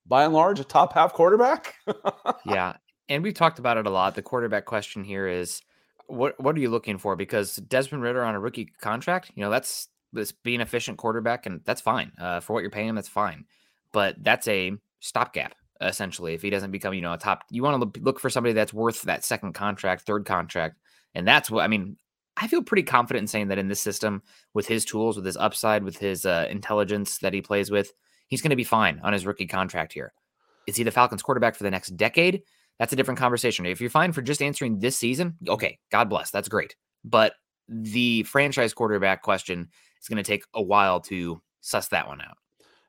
by 0.07 0.23
and 0.23 0.33
large 0.33 0.59
a 0.59 0.63
top 0.63 0.93
half 0.93 1.13
quarterback? 1.13 1.75
yeah. 2.45 2.73
And 3.09 3.23
we've 3.23 3.33
talked 3.33 3.59
about 3.59 3.77
it 3.77 3.87
a 3.87 3.89
lot. 3.89 4.15
The 4.15 4.21
quarterback 4.21 4.65
question 4.65 5.03
here 5.03 5.27
is 5.27 5.61
what 6.07 6.39
what 6.41 6.55
are 6.55 6.59
you 6.59 6.69
looking 6.69 6.97
for? 6.97 7.15
Because 7.15 7.57
Desmond 7.57 8.03
Ridder 8.03 8.23
on 8.23 8.35
a 8.35 8.39
rookie 8.39 8.69
contract, 8.81 9.31
you 9.35 9.43
know, 9.43 9.49
that's 9.49 9.89
this 10.13 10.31
being 10.31 10.61
efficient 10.61 10.97
quarterback, 10.97 11.45
and 11.45 11.61
that's 11.65 11.81
fine. 11.81 12.11
Uh, 12.19 12.39
for 12.39 12.53
what 12.53 12.61
you're 12.61 12.71
paying 12.71 12.89
him, 12.89 12.95
that's 12.95 13.07
fine. 13.07 13.45
But 13.91 14.15
that's 14.23 14.47
a 14.47 14.73
stopgap 14.99 15.55
essentially. 15.81 16.33
If 16.33 16.41
he 16.41 16.49
doesn't 16.49 16.71
become, 16.71 16.93
you 16.93 17.01
know, 17.01 17.13
a 17.13 17.17
top, 17.17 17.43
you 17.49 17.63
want 17.63 17.93
to 17.93 18.01
look 18.01 18.19
for 18.19 18.29
somebody 18.29 18.53
that's 18.53 18.73
worth 18.73 19.03
that 19.03 19.23
second 19.23 19.53
contract, 19.53 20.01
third 20.01 20.25
contract, 20.25 20.77
and 21.15 21.27
that's 21.27 21.49
what 21.49 21.63
I 21.63 21.67
mean. 21.67 21.97
I 22.41 22.47
feel 22.47 22.63
pretty 22.63 22.83
confident 22.83 23.23
in 23.23 23.27
saying 23.27 23.47
that 23.49 23.57
in 23.57 23.67
this 23.67 23.81
system, 23.81 24.21
with 24.53 24.65
his 24.65 24.85
tools, 24.85 25.17
with 25.17 25.25
his 25.25 25.35
upside, 25.35 25.83
with 25.83 25.97
his 25.97 26.25
uh, 26.25 26.47
intelligence 26.49 27.17
that 27.17 27.33
he 27.33 27.41
plays 27.41 27.69
with, 27.69 27.91
he's 28.27 28.41
going 28.41 28.51
to 28.51 28.55
be 28.55 28.63
fine 28.63 29.01
on 29.03 29.11
his 29.11 29.25
rookie 29.25 29.47
contract 29.47 29.91
here. 29.91 30.13
Is 30.65 30.77
he 30.77 30.83
the 30.83 30.91
Falcons 30.91 31.21
quarterback 31.21 31.55
for 31.55 31.63
the 31.63 31.71
next 31.71 31.97
decade? 31.97 32.43
That's 32.77 32.93
a 32.93 32.95
different 32.95 33.19
conversation. 33.19 33.65
If 33.65 33.81
you're 33.81 33.89
fine 33.89 34.13
for 34.13 34.21
just 34.21 34.41
answering 34.41 34.79
this 34.79 34.95
season, 34.95 35.35
okay, 35.49 35.79
God 35.91 36.09
bless, 36.09 36.31
that's 36.31 36.47
great. 36.47 36.75
But 37.03 37.33
the 37.67 38.23
franchise 38.23 38.73
quarterback 38.73 39.21
question 39.21 39.67
is 40.01 40.07
going 40.07 40.17
to 40.17 40.23
take 40.23 40.43
a 40.53 40.61
while 40.61 40.99
to 41.01 41.41
suss 41.61 41.87
that 41.89 42.07
one 42.07 42.21
out. 42.21 42.37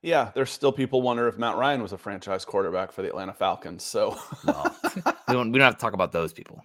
Yeah, 0.02 0.30
there's 0.34 0.50
still 0.50 0.72
people 0.72 1.02
wonder 1.02 1.28
if 1.28 1.36
Matt 1.36 1.58
Ryan 1.58 1.82
was 1.82 1.92
a 1.92 1.98
franchise 1.98 2.46
quarterback 2.46 2.90
for 2.90 3.02
the 3.02 3.08
Atlanta 3.08 3.34
Falcons. 3.34 3.82
So 3.82 4.18
well, 4.46 4.74
we 4.96 5.34
don't 5.34 5.52
we 5.52 5.58
don't 5.58 5.66
have 5.66 5.76
to 5.76 5.80
talk 5.80 5.92
about 5.92 6.10
those 6.10 6.32
people. 6.32 6.64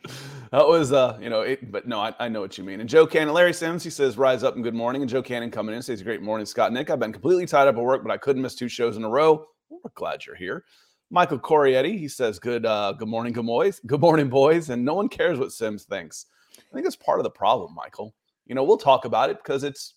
That 0.52 0.66
was 0.66 0.94
uh, 0.94 1.18
you 1.22 1.30
know, 1.30 1.42
it, 1.42 1.70
but 1.70 1.86
no, 1.86 2.00
I, 2.00 2.14
I 2.18 2.30
know 2.30 2.40
what 2.40 2.58
you 2.58 2.64
mean. 2.64 2.80
And 2.80 2.88
Joe 2.88 3.06
Cannon, 3.06 3.34
Larry 3.34 3.52
Sims, 3.52 3.84
he 3.84 3.90
says, 3.90 4.18
"Rise 4.18 4.44
up 4.44 4.56
and 4.56 4.64
good 4.64 4.74
morning." 4.74 5.02
And 5.02 5.12
Joe 5.12 5.22
Cannon 5.22 5.52
coming 5.52 5.76
in 5.76 5.82
says, 5.82 6.02
"Great 6.02 6.22
morning, 6.22 6.46
Scott 6.46 6.72
Nick. 6.72 6.90
I've 6.90 7.00
been 7.00 7.12
completely 7.12 7.46
tied 7.46 7.68
up 7.68 7.76
at 7.76 7.84
work, 7.84 8.04
but 8.04 8.12
I 8.12 8.18
couldn't 8.18 8.42
miss 8.42 8.56
two 8.56 8.70
shows 8.70 8.96
in 8.96 9.04
a 9.04 9.10
row. 9.10 9.46
Well, 9.68 9.82
we're 9.84 9.92
glad 9.96 10.26
you're 10.26 10.36
here." 10.36 10.64
Michael 11.12 11.38
Corietti, 11.38 12.00
he 12.00 12.08
says, 12.08 12.40
"Good 12.40 12.66
uh, 12.66 12.94
good 12.94 13.10
morning, 13.10 13.34
good 13.34 13.46
boys, 13.46 13.82
good 13.86 14.00
morning, 14.00 14.30
boys." 14.30 14.70
And 14.70 14.86
no 14.86 14.94
one 14.94 15.10
cares 15.10 15.40
what 15.40 15.52
Simms 15.52 15.84
thinks. 15.84 16.28
I 16.58 16.74
think 16.74 16.86
that's 16.86 16.96
part 16.96 17.20
of 17.20 17.26
the 17.26 17.32
problem, 17.32 17.76
Michael. 17.76 18.16
You 18.46 18.56
know, 18.56 18.64
we'll 18.64 18.78
talk 18.78 19.04
about 19.04 19.30
it 19.30 19.38
because 19.44 19.66
it's 19.66 19.96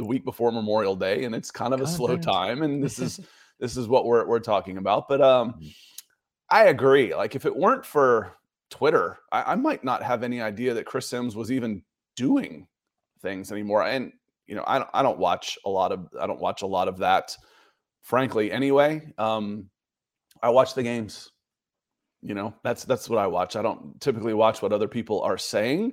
the 0.00 0.06
week 0.06 0.24
before 0.24 0.50
Memorial 0.50 0.96
Day, 0.96 1.24
and 1.24 1.34
it's 1.34 1.50
kind 1.50 1.74
of 1.74 1.80
a 1.82 1.86
slow 1.86 2.16
time. 2.16 2.62
And 2.62 2.82
this 2.82 2.98
is 2.98 3.20
this 3.60 3.76
is 3.76 3.86
what 3.86 4.06
we're 4.06 4.26
we're 4.26 4.40
talking 4.40 4.78
about. 4.78 5.08
But 5.08 5.20
um, 5.20 5.52
mm-hmm. 5.52 5.68
I 6.48 6.64
agree. 6.64 7.14
Like 7.14 7.36
if 7.36 7.44
it 7.44 7.54
weren't 7.54 7.84
for 7.84 8.32
Twitter, 8.70 9.18
I, 9.30 9.52
I 9.52 9.54
might 9.56 9.84
not 9.84 10.02
have 10.02 10.22
any 10.22 10.40
idea 10.40 10.72
that 10.74 10.86
Chris 10.86 11.06
Simms 11.06 11.36
was 11.36 11.52
even 11.52 11.82
doing 12.16 12.66
things 13.20 13.52
anymore. 13.52 13.84
And 13.84 14.12
you 14.46 14.56
know, 14.56 14.64
I 14.66 14.78
don't 14.78 14.90
I 14.94 15.02
don't 15.02 15.18
watch 15.18 15.58
a 15.66 15.70
lot 15.70 15.92
of 15.92 16.08
I 16.18 16.26
don't 16.26 16.40
watch 16.40 16.62
a 16.62 16.66
lot 16.66 16.88
of 16.88 16.98
that, 16.98 17.36
frankly. 18.00 18.50
Anyway, 18.50 19.12
um, 19.18 19.68
I 20.42 20.48
watch 20.48 20.74
the 20.74 20.82
games. 20.82 21.30
You 22.22 22.34
know, 22.34 22.54
that's 22.64 22.84
that's 22.84 23.08
what 23.10 23.18
I 23.18 23.26
watch. 23.26 23.54
I 23.54 23.62
don't 23.62 24.00
typically 24.00 24.34
watch 24.34 24.62
what 24.62 24.72
other 24.72 24.88
people 24.88 25.20
are 25.20 25.38
saying 25.38 25.92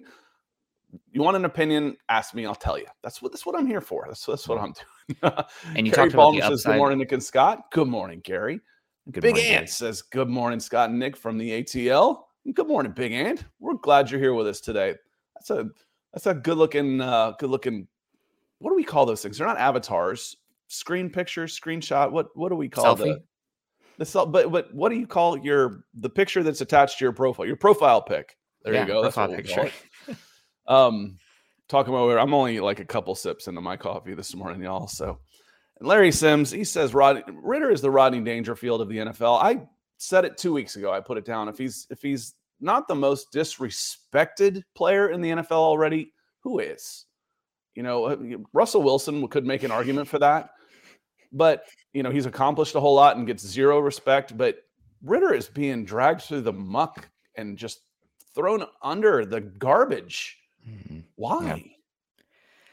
you 1.11 1.21
want 1.21 1.35
an 1.35 1.45
opinion? 1.45 1.97
Ask 2.09 2.33
me. 2.33 2.45
I'll 2.45 2.55
tell 2.55 2.77
you. 2.77 2.85
That's 3.03 3.21
what 3.21 3.31
that's 3.31 3.45
what 3.45 3.57
I'm 3.57 3.67
here 3.67 3.81
for. 3.81 4.05
That's 4.07 4.25
that's 4.25 4.47
what 4.47 4.57
I'm 4.59 4.73
doing. 5.21 5.33
and 5.75 5.85
you 5.87 5.91
Gary 5.93 6.09
talked 6.09 6.13
about 6.13 6.31
the 6.35 6.41
says, 6.41 6.63
Good 6.63 6.77
morning, 6.77 6.99
Nick 6.99 7.11
and 7.11 7.23
Scott. 7.23 7.71
Good 7.71 7.87
morning, 7.87 8.21
Gary. 8.23 8.61
Good 9.11 9.21
Big 9.21 9.35
morning, 9.35 9.51
Ant 9.51 9.59
Gary. 9.61 9.67
says, 9.67 10.01
"Good 10.01 10.27
morning, 10.27 10.59
Scott 10.59 10.89
and 10.89 10.99
Nick 10.99 11.15
from 11.15 11.37
the 11.37 11.63
ATL." 11.63 12.23
Good 12.53 12.67
morning, 12.67 12.91
Big 12.91 13.13
Ant. 13.13 13.45
We're 13.59 13.75
glad 13.75 14.11
you're 14.11 14.19
here 14.19 14.33
with 14.33 14.47
us 14.47 14.59
today. 14.59 14.95
That's 15.35 15.49
a 15.49 15.69
that's 16.13 16.27
a 16.27 16.33
good 16.33 16.57
looking 16.57 16.99
uh, 16.99 17.31
good 17.39 17.49
looking. 17.49 17.87
What 18.59 18.71
do 18.71 18.75
we 18.75 18.83
call 18.83 19.05
those 19.05 19.21
things? 19.21 19.37
They're 19.37 19.47
not 19.47 19.57
avatars. 19.57 20.35
Screen 20.67 21.09
picture, 21.09 21.45
screenshot. 21.45 22.11
What 22.11 22.35
what 22.35 22.49
do 22.49 22.55
we 22.55 22.67
call 22.67 22.97
Selfie? 22.97 23.19
the 23.97 24.05
the 24.05 24.25
but 24.25 24.51
but 24.51 24.73
what 24.73 24.89
do 24.89 24.95
you 24.95 25.07
call 25.07 25.37
your 25.37 25.85
the 25.93 26.09
picture 26.09 26.43
that's 26.43 26.61
attached 26.61 26.99
to 26.99 27.05
your 27.05 27.13
profile? 27.13 27.45
Your 27.45 27.55
profile 27.55 28.01
pic. 28.01 28.35
There 28.63 28.73
yeah, 28.73 28.81
you 28.81 28.87
go. 28.87 29.01
That's 29.01 29.15
picture. 29.15 29.71
Um, 30.67 31.17
talking 31.69 31.93
about 31.93 32.17
I'm 32.17 32.33
only 32.33 32.59
like 32.59 32.79
a 32.79 32.85
couple 32.85 33.15
sips 33.15 33.47
into 33.47 33.61
my 33.61 33.77
coffee 33.77 34.13
this 34.13 34.35
morning, 34.35 34.61
y'all. 34.61 34.87
So, 34.87 35.19
and 35.79 35.87
Larry 35.87 36.11
Sims, 36.11 36.51
he 36.51 36.63
says 36.63 36.93
Rod 36.93 37.23
Ridder 37.27 37.71
is 37.71 37.81
the 37.81 37.91
Rodney 37.91 38.21
Dangerfield 38.21 38.81
of 38.81 38.89
the 38.89 38.97
NFL. 38.97 39.41
I 39.41 39.67
said 39.97 40.25
it 40.25 40.37
two 40.37 40.53
weeks 40.53 40.75
ago. 40.75 40.91
I 40.91 40.99
put 40.99 41.17
it 41.17 41.25
down. 41.25 41.47
If 41.47 41.57
he's 41.57 41.87
if 41.89 42.01
he's 42.01 42.33
not 42.59 42.87
the 42.87 42.95
most 42.95 43.31
disrespected 43.33 44.63
player 44.75 45.09
in 45.09 45.21
the 45.21 45.29
NFL 45.29 45.51
already, 45.51 46.13
who 46.39 46.59
is? 46.59 47.05
You 47.75 47.83
know, 47.83 48.05
uh, 48.05 48.17
Russell 48.53 48.81
Wilson 48.81 49.27
could 49.27 49.45
make 49.45 49.63
an 49.63 49.71
argument 49.71 50.07
for 50.07 50.17
that, 50.19 50.49
but 51.31 51.65
you 51.93 52.03
know 52.03 52.09
he's 52.09 52.25
accomplished 52.25 52.75
a 52.75 52.79
whole 52.79 52.95
lot 52.95 53.17
and 53.17 53.27
gets 53.27 53.45
zero 53.45 53.79
respect. 53.79 54.35
But 54.37 54.57
Ridder 55.03 55.33
is 55.33 55.47
being 55.47 55.85
dragged 55.85 56.21
through 56.21 56.41
the 56.41 56.53
muck 56.53 57.07
and 57.35 57.57
just 57.57 57.81
thrown 58.33 58.65
under 58.81 59.25
the 59.25 59.41
garbage 59.41 60.37
Mm-hmm. 60.67 60.99
Why? 61.15 61.45
Yeah. 61.45 61.73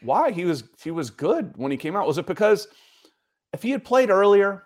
Why 0.02 0.30
he 0.32 0.44
was 0.44 0.64
he 0.82 0.90
was 0.90 1.10
good 1.10 1.56
when 1.56 1.70
he 1.70 1.76
came 1.76 1.96
out? 1.96 2.06
Was 2.06 2.18
it 2.18 2.26
because 2.26 2.68
if 3.52 3.62
he 3.62 3.70
had 3.70 3.84
played 3.84 4.10
earlier, 4.10 4.64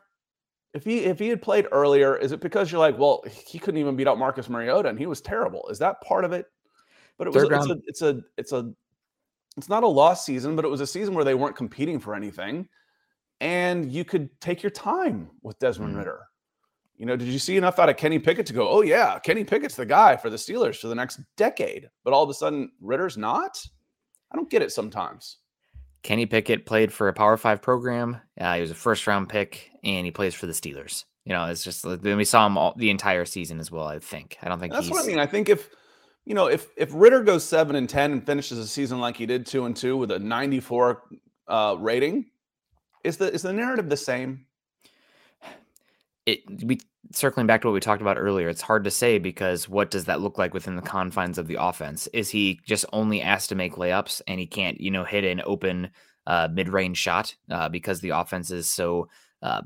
if 0.74 0.84
he 0.84 1.04
if 1.04 1.18
he 1.18 1.28
had 1.28 1.40
played 1.40 1.66
earlier, 1.70 2.16
is 2.16 2.32
it 2.32 2.40
because 2.40 2.72
you're 2.72 2.80
like, 2.80 2.98
well, 2.98 3.22
he 3.46 3.58
couldn't 3.58 3.80
even 3.80 3.96
beat 3.96 4.08
out 4.08 4.18
Marcus 4.18 4.48
Mariota 4.48 4.88
and 4.88 4.98
he 4.98 5.06
was 5.06 5.20
terrible? 5.20 5.68
Is 5.68 5.78
that 5.78 6.00
part 6.00 6.24
of 6.24 6.32
it? 6.32 6.46
But 7.18 7.28
it 7.28 7.34
was 7.34 7.44
it's 7.44 7.70
a, 7.70 7.78
it's 7.86 8.02
a 8.02 8.22
it's 8.36 8.52
a 8.52 8.72
it's 9.56 9.68
not 9.68 9.82
a 9.82 9.88
lost 9.88 10.24
season, 10.24 10.56
but 10.56 10.64
it 10.64 10.68
was 10.68 10.80
a 10.80 10.86
season 10.86 11.14
where 11.14 11.24
they 11.24 11.34
weren't 11.34 11.56
competing 11.56 11.98
for 11.98 12.14
anything, 12.14 12.68
and 13.40 13.90
you 13.92 14.04
could 14.04 14.28
take 14.40 14.62
your 14.62 14.70
time 14.70 15.28
with 15.42 15.58
Desmond 15.58 15.94
mm. 15.94 15.98
Ridder. 15.98 16.27
You 16.98 17.06
know, 17.06 17.16
did 17.16 17.28
you 17.28 17.38
see 17.38 17.56
enough 17.56 17.78
out 17.78 17.88
of 17.88 17.96
Kenny 17.96 18.18
Pickett 18.18 18.46
to 18.46 18.52
go, 18.52 18.68
oh, 18.68 18.82
yeah, 18.82 19.20
Kenny 19.20 19.44
Pickett's 19.44 19.76
the 19.76 19.86
guy 19.86 20.16
for 20.16 20.30
the 20.30 20.36
Steelers 20.36 20.80
for 20.80 20.88
the 20.88 20.96
next 20.96 21.20
decade? 21.36 21.88
But 22.02 22.12
all 22.12 22.24
of 22.24 22.28
a 22.28 22.34
sudden, 22.34 22.72
Ridder's 22.80 23.16
not? 23.16 23.64
I 24.32 24.36
don't 24.36 24.50
get 24.50 24.62
it 24.62 24.72
sometimes. 24.72 25.36
Kenny 26.02 26.26
Pickett 26.26 26.66
played 26.66 26.92
for 26.92 27.08
a 27.08 27.12
Power 27.12 27.36
Five 27.36 27.62
program. 27.62 28.20
Uh, 28.38 28.54
he 28.56 28.60
was 28.60 28.72
a 28.72 28.74
first 28.74 29.06
round 29.06 29.28
pick, 29.28 29.70
and 29.84 30.04
he 30.04 30.10
plays 30.10 30.34
for 30.34 30.46
the 30.46 30.52
Steelers. 30.52 31.04
You 31.24 31.34
know, 31.34 31.44
it's 31.46 31.62
just 31.62 31.82
then 31.82 32.16
we 32.16 32.24
saw 32.24 32.46
him 32.46 32.56
all, 32.56 32.74
the 32.76 32.90
entire 32.90 33.24
season 33.24 33.60
as 33.60 33.70
well. 33.70 33.86
I 33.86 33.98
think. 33.98 34.38
I 34.42 34.48
don't 34.48 34.58
think 34.58 34.72
that's 34.72 34.90
what 34.90 35.04
I 35.04 35.06
mean. 35.06 35.18
I 35.18 35.26
think 35.26 35.48
if 35.48 35.68
you 36.24 36.34
know 36.34 36.46
if 36.46 36.68
if 36.76 36.90
Ridder 36.92 37.22
goes 37.22 37.44
seven 37.44 37.76
and 37.76 37.88
ten 37.88 38.12
and 38.12 38.24
finishes 38.24 38.58
a 38.58 38.66
season 38.66 39.00
like 39.00 39.16
he 39.16 39.26
did 39.26 39.44
two 39.44 39.66
and 39.66 39.76
two 39.76 39.96
with 39.96 40.10
a 40.10 40.18
ninety 40.18 40.60
four 40.60 41.02
uh, 41.48 41.76
rating, 41.78 42.26
is 43.04 43.18
the 43.18 43.32
is 43.32 43.42
the 43.42 43.52
narrative 43.52 43.88
the 43.88 43.96
same? 43.96 44.46
It 46.28 46.64
we 46.64 46.78
circling 47.12 47.46
back 47.46 47.62
to 47.62 47.68
what 47.68 47.72
we 47.72 47.80
talked 47.80 48.02
about 48.02 48.18
earlier, 48.18 48.48
it's 48.48 48.60
hard 48.60 48.84
to 48.84 48.90
say 48.90 49.18
because 49.18 49.68
what 49.68 49.90
does 49.90 50.04
that 50.04 50.20
look 50.20 50.36
like 50.36 50.52
within 50.52 50.76
the 50.76 50.82
confines 50.82 51.38
of 51.38 51.46
the 51.46 51.56
offense? 51.60 52.06
Is 52.08 52.28
he 52.28 52.60
just 52.66 52.84
only 52.92 53.22
asked 53.22 53.48
to 53.48 53.54
make 53.54 53.76
layups 53.76 54.20
and 54.26 54.38
he 54.38 54.46
can't, 54.46 54.78
you 54.80 54.90
know, 54.90 55.04
hit 55.04 55.24
an 55.24 55.40
open 55.46 55.90
uh, 56.26 56.48
mid-range 56.52 56.98
shot 56.98 57.34
uh, 57.50 57.68
because 57.70 58.00
the 58.00 58.10
offense 58.10 58.50
is 58.50 58.68
so 58.68 59.08
uh, 59.42 59.62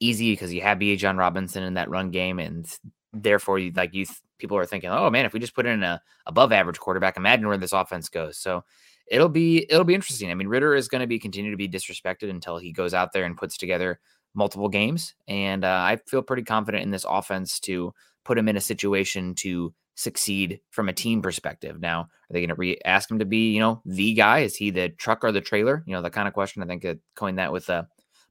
easy 0.00 0.32
because 0.32 0.52
you 0.52 0.62
have 0.62 0.78
Bijan 0.78 1.16
Robinson 1.16 1.62
in 1.62 1.74
that 1.74 1.90
run 1.90 2.10
game 2.10 2.40
and 2.40 2.66
therefore 3.12 3.58
you 3.58 3.70
like 3.76 3.94
you 3.94 4.06
people 4.38 4.56
are 4.56 4.66
thinking, 4.66 4.90
oh 4.90 5.10
man, 5.10 5.26
if 5.26 5.32
we 5.32 5.38
just 5.38 5.54
put 5.54 5.66
in 5.66 5.82
a 5.84 6.02
above 6.26 6.50
average 6.52 6.80
quarterback, 6.80 7.16
imagine 7.16 7.46
where 7.46 7.58
this 7.58 7.72
offense 7.72 8.08
goes. 8.08 8.36
So 8.36 8.64
it'll 9.06 9.28
be 9.28 9.66
it'll 9.70 9.84
be 9.84 9.94
interesting. 9.94 10.30
I 10.30 10.34
mean, 10.34 10.48
Ridder 10.48 10.74
is 10.74 10.88
going 10.88 11.02
to 11.02 11.06
be 11.06 11.18
continue 11.18 11.50
to 11.50 11.56
be 11.56 11.68
disrespected 11.68 12.30
until 12.30 12.58
he 12.58 12.72
goes 12.72 12.94
out 12.94 13.12
there 13.12 13.24
and 13.24 13.36
puts 13.36 13.56
together 13.56 14.00
multiple 14.34 14.68
games. 14.68 15.14
And 15.28 15.64
uh, 15.64 15.68
I 15.68 15.98
feel 16.06 16.22
pretty 16.22 16.42
confident 16.42 16.82
in 16.84 16.90
this 16.90 17.06
offense 17.08 17.60
to 17.60 17.92
put 18.24 18.38
him 18.38 18.48
in 18.48 18.56
a 18.56 18.60
situation 18.60 19.34
to 19.36 19.74
succeed 19.94 20.60
from 20.70 20.88
a 20.88 20.92
team 20.92 21.20
perspective. 21.20 21.80
Now, 21.80 22.00
are 22.00 22.32
they 22.32 22.40
going 22.40 22.48
to 22.48 22.54
re- 22.54 22.80
ask 22.84 23.10
him 23.10 23.18
to 23.18 23.24
be, 23.24 23.52
you 23.52 23.60
know, 23.60 23.82
the 23.84 24.14
guy? 24.14 24.40
Is 24.40 24.56
he 24.56 24.70
the 24.70 24.88
truck 24.88 25.24
or 25.24 25.32
the 25.32 25.40
trailer? 25.40 25.82
You 25.86 25.94
know, 25.94 26.02
the 26.02 26.10
kind 26.10 26.28
of 26.28 26.34
question. 26.34 26.62
I 26.62 26.66
think 26.66 26.84
I 26.84 26.96
coined 27.14 27.38
that 27.38 27.52
with 27.52 27.68
uh, 27.68 27.84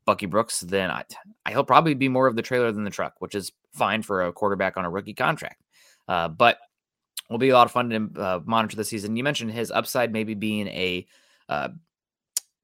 Bucky 0.05 0.25
Brooks. 0.25 0.61
Then 0.61 0.89
I, 0.89 1.03
I, 1.45 1.51
he'll 1.51 1.63
probably 1.63 1.93
be 1.93 2.09
more 2.09 2.27
of 2.27 2.35
the 2.35 2.41
trailer 2.41 2.71
than 2.71 2.83
the 2.83 2.89
truck, 2.89 3.15
which 3.19 3.35
is 3.35 3.51
fine 3.73 4.01
for 4.01 4.25
a 4.25 4.33
quarterback 4.33 4.77
on 4.77 4.85
a 4.85 4.89
rookie 4.89 5.13
contract. 5.13 5.61
Uh, 6.07 6.27
but 6.27 6.57
will 7.29 7.37
be 7.37 7.49
a 7.49 7.53
lot 7.53 7.67
of 7.67 7.71
fun 7.71 7.89
to 7.89 8.21
uh, 8.21 8.39
monitor 8.45 8.75
the 8.75 8.83
season. 8.83 9.15
You 9.15 9.23
mentioned 9.23 9.51
his 9.51 9.69
upside 9.69 10.11
maybe 10.11 10.33
being 10.33 10.67
a 10.69 11.05
uh, 11.47 11.51
uh, 11.51 11.69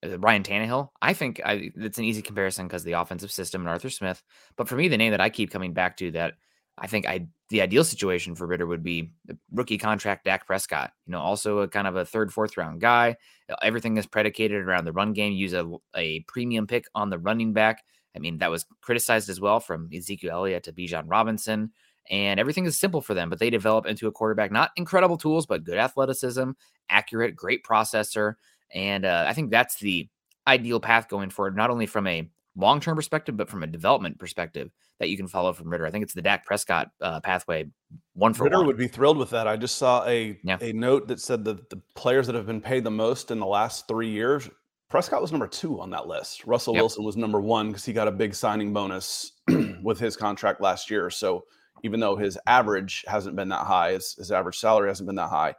Uh, 0.05 0.19
Ryan 0.19 0.43
Tannehill, 0.43 0.89
I 1.01 1.13
think 1.13 1.41
I, 1.43 1.71
it's 1.75 1.97
an 1.97 2.03
easy 2.03 2.21
comparison 2.21 2.67
because 2.67 2.83
the 2.83 2.93
offensive 2.93 3.31
system 3.31 3.61
and 3.61 3.69
Arthur 3.69 3.89
Smith. 3.89 4.21
But 4.55 4.67
for 4.67 4.75
me, 4.75 4.87
the 4.87 4.97
name 4.97 5.11
that 5.11 5.21
I 5.21 5.29
keep 5.29 5.51
coming 5.51 5.73
back 5.73 5.97
to 5.97 6.11
that 6.11 6.33
I 6.77 6.87
think 6.87 7.07
I 7.07 7.27
the 7.49 7.61
ideal 7.61 7.83
situation 7.83 8.35
for 8.35 8.47
Ridder 8.47 8.65
would 8.65 8.83
be 8.83 9.11
rookie 9.51 9.77
contract 9.77 10.25
Dak 10.25 10.47
Prescott. 10.47 10.91
You 11.05 11.11
know, 11.11 11.19
also 11.19 11.59
a 11.59 11.67
kind 11.67 11.87
of 11.87 11.95
a 11.95 12.05
third, 12.05 12.33
fourth 12.33 12.57
round 12.57 12.81
guy. 12.81 13.15
Uh, 13.49 13.55
everything 13.61 13.97
is 13.97 14.05
predicated 14.05 14.63
around 14.63 14.85
the 14.85 14.91
run 14.91 15.13
game. 15.13 15.33
Use 15.33 15.53
a, 15.53 15.69
a 15.95 16.21
premium 16.21 16.67
pick 16.67 16.85
on 16.95 17.09
the 17.09 17.19
running 17.19 17.53
back. 17.53 17.83
I 18.15 18.19
mean, 18.19 18.39
that 18.39 18.49
was 18.49 18.65
criticized 18.81 19.29
as 19.29 19.39
well 19.39 19.59
from 19.59 19.89
Ezekiel 19.95 20.31
Elliott 20.31 20.63
to 20.63 20.73
Bijan 20.73 21.05
Robinson. 21.07 21.71
And 22.09 22.39
everything 22.39 22.65
is 22.65 22.77
simple 22.77 23.01
for 23.01 23.13
them, 23.13 23.29
but 23.29 23.39
they 23.39 23.49
develop 23.49 23.85
into 23.85 24.07
a 24.07 24.11
quarterback, 24.11 24.51
not 24.51 24.71
incredible 24.75 25.17
tools, 25.17 25.45
but 25.45 25.63
good 25.63 25.77
athleticism, 25.77 26.51
accurate, 26.89 27.35
great 27.35 27.63
processor. 27.63 28.35
And 28.75 29.05
uh, 29.05 29.25
I 29.27 29.33
think 29.33 29.49
that's 29.49 29.77
the 29.77 30.07
ideal 30.45 30.79
path 30.79 31.09
going 31.09 31.29
forward, 31.31 31.55
not 31.55 31.71
only 31.71 31.87
from 31.87 32.05
a 32.05 32.29
long 32.55 32.79
term 32.79 32.95
perspective, 32.95 33.35
but 33.35 33.49
from 33.49 33.63
a 33.63 33.67
development 33.67 34.19
perspective 34.19 34.69
that 34.99 35.09
you 35.09 35.17
can 35.17 35.27
follow 35.27 35.53
from 35.53 35.69
Ridder. 35.69 35.85
I 35.85 35.91
think 35.91 36.03
it's 36.03 36.13
the 36.13 36.21
Dak 36.21 36.45
Prescott 36.45 36.89
uh, 37.01 37.19
pathway, 37.21 37.65
one 38.13 38.33
for 38.33 38.43
Ridder 38.43 38.57
one. 38.57 38.67
would 38.67 38.77
be 38.77 38.87
thrilled 38.87 39.17
with 39.17 39.31
that. 39.31 39.47
I 39.47 39.57
just 39.57 39.77
saw 39.77 40.05
a 40.05 40.37
yeah. 40.43 40.57
a 40.61 40.73
note 40.73 41.07
that 41.07 41.19
said 41.19 41.45
that 41.45 41.69
the 41.69 41.81
players 41.95 42.27
that 42.27 42.35
have 42.35 42.45
been 42.45 42.61
paid 42.61 42.83
the 42.83 42.91
most 42.91 43.31
in 43.31 43.39
the 43.39 43.45
last 43.45 43.87
three 43.87 44.09
years, 44.09 44.49
Prescott 44.89 45.21
was 45.21 45.31
number 45.31 45.47
two 45.47 45.79
on 45.79 45.89
that 45.91 46.07
list. 46.07 46.45
Russell 46.45 46.73
yep. 46.73 46.81
Wilson 46.81 47.03
was 47.03 47.17
number 47.17 47.41
one 47.41 47.69
because 47.69 47.85
he 47.85 47.93
got 47.93 48.07
a 48.07 48.11
big 48.11 48.35
signing 48.35 48.73
bonus 48.73 49.31
with 49.83 49.99
his 49.99 50.15
contract 50.15 50.61
last 50.61 50.89
year. 50.91 51.09
So 51.09 51.45
even 51.83 51.99
though 51.99 52.15
his 52.15 52.37
average 52.47 53.03
hasn't 53.07 53.35
been 53.35 53.49
that 53.49 53.65
high, 53.65 53.93
his, 53.93 54.13
his 54.15 54.31
average 54.31 54.57
salary 54.57 54.89
hasn't 54.89 55.07
been 55.07 55.15
that 55.17 55.29
high, 55.29 55.55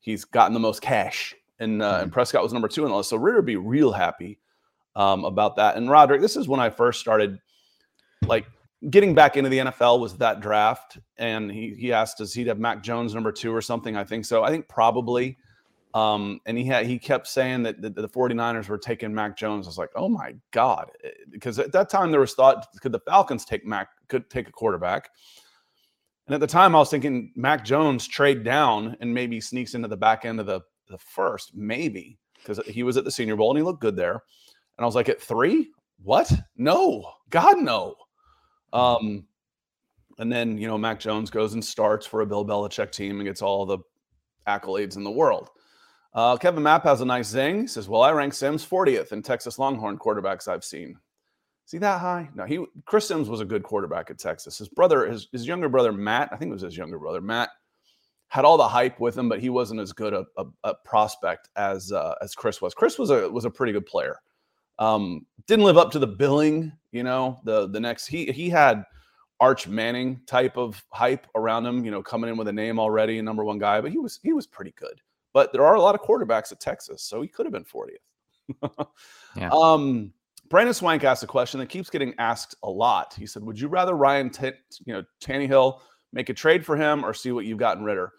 he's 0.00 0.24
gotten 0.24 0.54
the 0.54 0.60
most 0.60 0.82
cash. 0.82 1.34
And, 1.60 1.82
uh, 1.82 1.92
mm-hmm. 1.92 2.02
and 2.04 2.12
Prescott 2.12 2.42
was 2.42 2.52
number 2.52 2.68
two 2.68 2.84
on 2.84 2.90
the 2.90 2.96
list. 2.96 3.10
So 3.10 3.16
would 3.18 3.46
be 3.46 3.56
real 3.56 3.92
happy 3.92 4.38
um, 4.96 5.24
about 5.24 5.56
that. 5.56 5.76
And 5.76 5.88
Roderick, 5.88 6.20
this 6.20 6.36
is 6.36 6.48
when 6.48 6.58
I 6.58 6.70
first 6.70 7.00
started 7.00 7.38
like 8.26 8.46
getting 8.88 9.14
back 9.14 9.36
into 9.36 9.50
the 9.50 9.58
NFL 9.58 10.00
was 10.00 10.16
that 10.16 10.40
draft. 10.40 10.98
And 11.18 11.50
he, 11.50 11.74
he 11.78 11.92
asked, 11.92 12.18
does 12.18 12.32
he 12.32 12.46
have 12.46 12.58
Mac 12.58 12.82
Jones 12.82 13.14
number 13.14 13.30
two 13.30 13.54
or 13.54 13.60
something? 13.60 13.96
I 13.96 14.04
think 14.04 14.24
so. 14.24 14.42
I 14.42 14.50
think 14.50 14.68
probably. 14.68 15.36
Um, 15.92 16.40
and 16.46 16.56
he 16.56 16.64
had, 16.64 16.86
he 16.86 16.98
kept 16.98 17.26
saying 17.26 17.64
that 17.64 17.82
the, 17.82 17.90
the 17.90 18.08
49ers 18.08 18.68
were 18.68 18.78
taking 18.78 19.12
Mac 19.12 19.36
Jones. 19.36 19.66
I 19.66 19.70
was 19.70 19.78
like, 19.78 19.90
oh 19.96 20.08
my 20.08 20.34
God. 20.52 20.90
Because 21.30 21.58
at 21.58 21.72
that 21.72 21.90
time 21.90 22.10
there 22.10 22.20
was 22.20 22.34
thought, 22.34 22.68
could 22.80 22.92
the 22.92 23.00
Falcons 23.00 23.44
take 23.44 23.66
Mac, 23.66 23.88
could 24.08 24.30
take 24.30 24.48
a 24.48 24.52
quarterback? 24.52 25.10
And 26.26 26.34
at 26.34 26.40
the 26.40 26.46
time 26.46 26.76
I 26.76 26.78
was 26.78 26.90
thinking 26.90 27.32
Mac 27.34 27.64
Jones 27.64 28.06
trade 28.06 28.44
down 28.44 28.96
and 29.00 29.12
maybe 29.12 29.40
sneaks 29.40 29.74
into 29.74 29.88
the 29.88 29.96
back 29.96 30.24
end 30.24 30.38
of 30.38 30.46
the, 30.46 30.60
the 30.90 30.98
first, 30.98 31.54
maybe 31.54 32.18
because 32.36 32.60
he 32.66 32.82
was 32.82 32.96
at 32.96 33.04
the 33.04 33.10
senior 33.10 33.36
bowl 33.36 33.50
and 33.50 33.58
he 33.58 33.62
looked 33.62 33.80
good 33.80 33.96
there. 33.96 34.12
And 34.12 34.84
I 34.84 34.86
was 34.86 34.94
like, 34.94 35.08
at 35.08 35.20
three? 35.20 35.70
What? 36.02 36.32
No, 36.56 37.04
God, 37.28 37.58
no. 37.58 37.94
Um, 38.72 39.26
and 40.18 40.32
then, 40.32 40.58
you 40.58 40.66
know, 40.66 40.78
Mac 40.78 41.00
Jones 41.00 41.30
goes 41.30 41.54
and 41.54 41.64
starts 41.64 42.06
for 42.06 42.20
a 42.20 42.26
Bill 42.26 42.44
Belichick 42.44 42.92
team 42.92 43.16
and 43.16 43.26
gets 43.26 43.42
all 43.42 43.66
the 43.66 43.78
accolades 44.46 44.96
in 44.96 45.04
the 45.04 45.10
world. 45.10 45.50
Uh, 46.12 46.36
Kevin 46.36 46.62
Mapp 46.62 46.84
has 46.84 47.00
a 47.00 47.04
nice 47.04 47.28
zing. 47.28 47.62
He 47.62 47.66
says, 47.66 47.88
Well, 47.88 48.02
I 48.02 48.10
rank 48.10 48.34
Simms 48.34 48.66
40th 48.66 49.12
in 49.12 49.22
Texas 49.22 49.58
Longhorn 49.58 49.98
quarterbacks 49.98 50.48
I've 50.48 50.64
seen. 50.64 50.96
See 51.66 51.78
that 51.78 52.00
high? 52.00 52.28
No, 52.34 52.44
he 52.44 52.64
Chris 52.84 53.06
Simms 53.06 53.28
was 53.28 53.40
a 53.40 53.44
good 53.44 53.62
quarterback 53.62 54.10
at 54.10 54.18
Texas. 54.18 54.58
His 54.58 54.68
brother, 54.68 55.06
his, 55.06 55.28
his 55.30 55.46
younger 55.46 55.68
brother, 55.68 55.92
Matt, 55.92 56.30
I 56.32 56.36
think 56.36 56.50
it 56.50 56.54
was 56.54 56.62
his 56.62 56.76
younger 56.76 56.98
brother, 56.98 57.20
Matt, 57.20 57.50
had 58.30 58.44
all 58.44 58.56
the 58.56 58.66
hype 58.66 59.00
with 59.00 59.18
him, 59.18 59.28
but 59.28 59.40
he 59.40 59.50
wasn't 59.50 59.80
as 59.80 59.92
good 59.92 60.14
a, 60.14 60.24
a, 60.36 60.44
a 60.62 60.74
prospect 60.84 61.48
as 61.56 61.92
uh, 61.92 62.14
as 62.22 62.34
Chris 62.34 62.62
was. 62.62 62.74
Chris 62.74 62.98
was 62.98 63.10
a 63.10 63.28
was 63.28 63.44
a 63.44 63.50
pretty 63.50 63.72
good 63.72 63.86
player. 63.86 64.16
Um, 64.78 65.26
didn't 65.46 65.64
live 65.64 65.76
up 65.76 65.90
to 65.92 65.98
the 65.98 66.06
billing, 66.06 66.72
you 66.92 67.02
know. 67.02 67.40
The 67.44 67.68
the 67.68 67.80
next 67.80 68.06
he 68.06 68.26
he 68.26 68.48
had 68.48 68.84
Arch 69.40 69.66
Manning 69.66 70.20
type 70.26 70.56
of 70.56 70.82
hype 70.92 71.26
around 71.34 71.66
him, 71.66 71.84
you 71.84 71.90
know, 71.90 72.02
coming 72.02 72.30
in 72.30 72.36
with 72.36 72.46
a 72.46 72.52
name 72.52 72.78
already, 72.78 73.18
a 73.18 73.22
number 73.22 73.44
one 73.44 73.58
guy, 73.58 73.80
but 73.80 73.90
he 73.90 73.98
was 73.98 74.20
he 74.22 74.32
was 74.32 74.46
pretty 74.46 74.74
good. 74.76 75.00
But 75.32 75.52
there 75.52 75.66
are 75.66 75.74
a 75.74 75.80
lot 75.80 75.96
of 75.96 76.00
quarterbacks 76.00 76.52
at 76.52 76.60
Texas, 76.60 77.02
so 77.02 77.20
he 77.20 77.28
could 77.28 77.46
have 77.46 77.52
been 77.52 77.64
40th. 77.64 78.86
yeah. 79.36 79.50
Um, 79.52 80.12
Brandon 80.48 80.74
Swank 80.74 81.04
asked 81.04 81.22
a 81.22 81.28
question 81.28 81.60
that 81.60 81.68
keeps 81.68 81.90
getting 81.90 82.14
asked 82.18 82.54
a 82.62 82.70
lot. 82.70 83.14
He 83.14 83.26
said, 83.26 83.42
"Would 83.42 83.58
you 83.58 83.68
rather 83.68 83.94
Ryan, 83.94 84.30
T- 84.30 84.52
you 84.84 84.92
know, 84.92 85.04
Tannehill 85.20 85.80
make 86.12 86.28
a 86.28 86.34
trade 86.34 86.64
for 86.64 86.76
him 86.76 87.04
or 87.04 87.14
see 87.14 87.32
what 87.32 87.44
you've 87.44 87.58
got 87.58 87.78
in 87.78 87.84
Ridder?" 87.84 88.12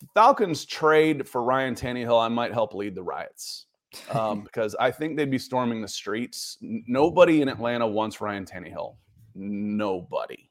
The 0.00 0.08
Falcons 0.14 0.64
trade 0.64 1.26
for 1.26 1.42
Ryan 1.42 1.74
Tannehill, 1.74 2.22
I 2.22 2.28
might 2.28 2.52
help 2.52 2.74
lead 2.74 2.94
the 2.94 3.02
riots 3.02 3.66
um, 4.10 4.40
because 4.44 4.74
I 4.76 4.90
think 4.90 5.16
they'd 5.16 5.30
be 5.30 5.38
storming 5.38 5.80
the 5.80 5.88
streets. 5.88 6.58
Nobody 6.60 7.42
in 7.42 7.48
Atlanta 7.48 7.86
wants 7.86 8.20
Ryan 8.20 8.44
Tannehill. 8.44 8.96
Nobody. 9.34 10.50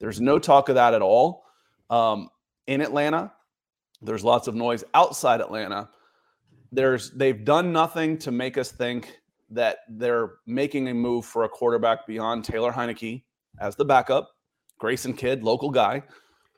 There's 0.00 0.20
no 0.20 0.38
talk 0.38 0.68
of 0.68 0.76
that 0.76 0.94
at 0.94 1.02
all. 1.02 1.44
Um, 1.90 2.28
in 2.66 2.80
Atlanta, 2.80 3.32
there's 4.02 4.24
lots 4.24 4.46
of 4.46 4.54
noise 4.54 4.84
outside 4.94 5.40
Atlanta. 5.40 5.88
There's 6.70 7.10
they've 7.10 7.44
done 7.44 7.72
nothing 7.72 8.18
to 8.18 8.30
make 8.30 8.58
us 8.58 8.70
think 8.70 9.18
that 9.50 9.78
they're 9.88 10.32
making 10.46 10.88
a 10.88 10.94
move 10.94 11.24
for 11.24 11.44
a 11.44 11.48
quarterback 11.48 12.06
beyond 12.06 12.44
Taylor 12.44 12.70
Heinicke 12.70 13.22
as 13.58 13.74
the 13.74 13.84
backup, 13.84 14.30
Grayson 14.78 15.14
Kidd, 15.14 15.44
local 15.44 15.70
guy, 15.70 16.02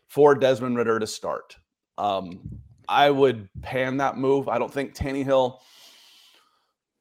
for 0.09 0.35
Desmond 0.35 0.77
Ridder 0.77 0.99
to 0.99 1.07
start. 1.07 1.57
Um, 1.99 2.61
I 2.89 3.11
would 3.11 3.49
pan 3.63 3.97
that 3.99 4.17
move. 4.17 4.49
I 4.49 4.59
don't 4.59 4.73
think 4.73 4.95
Tannehill– 4.95 5.59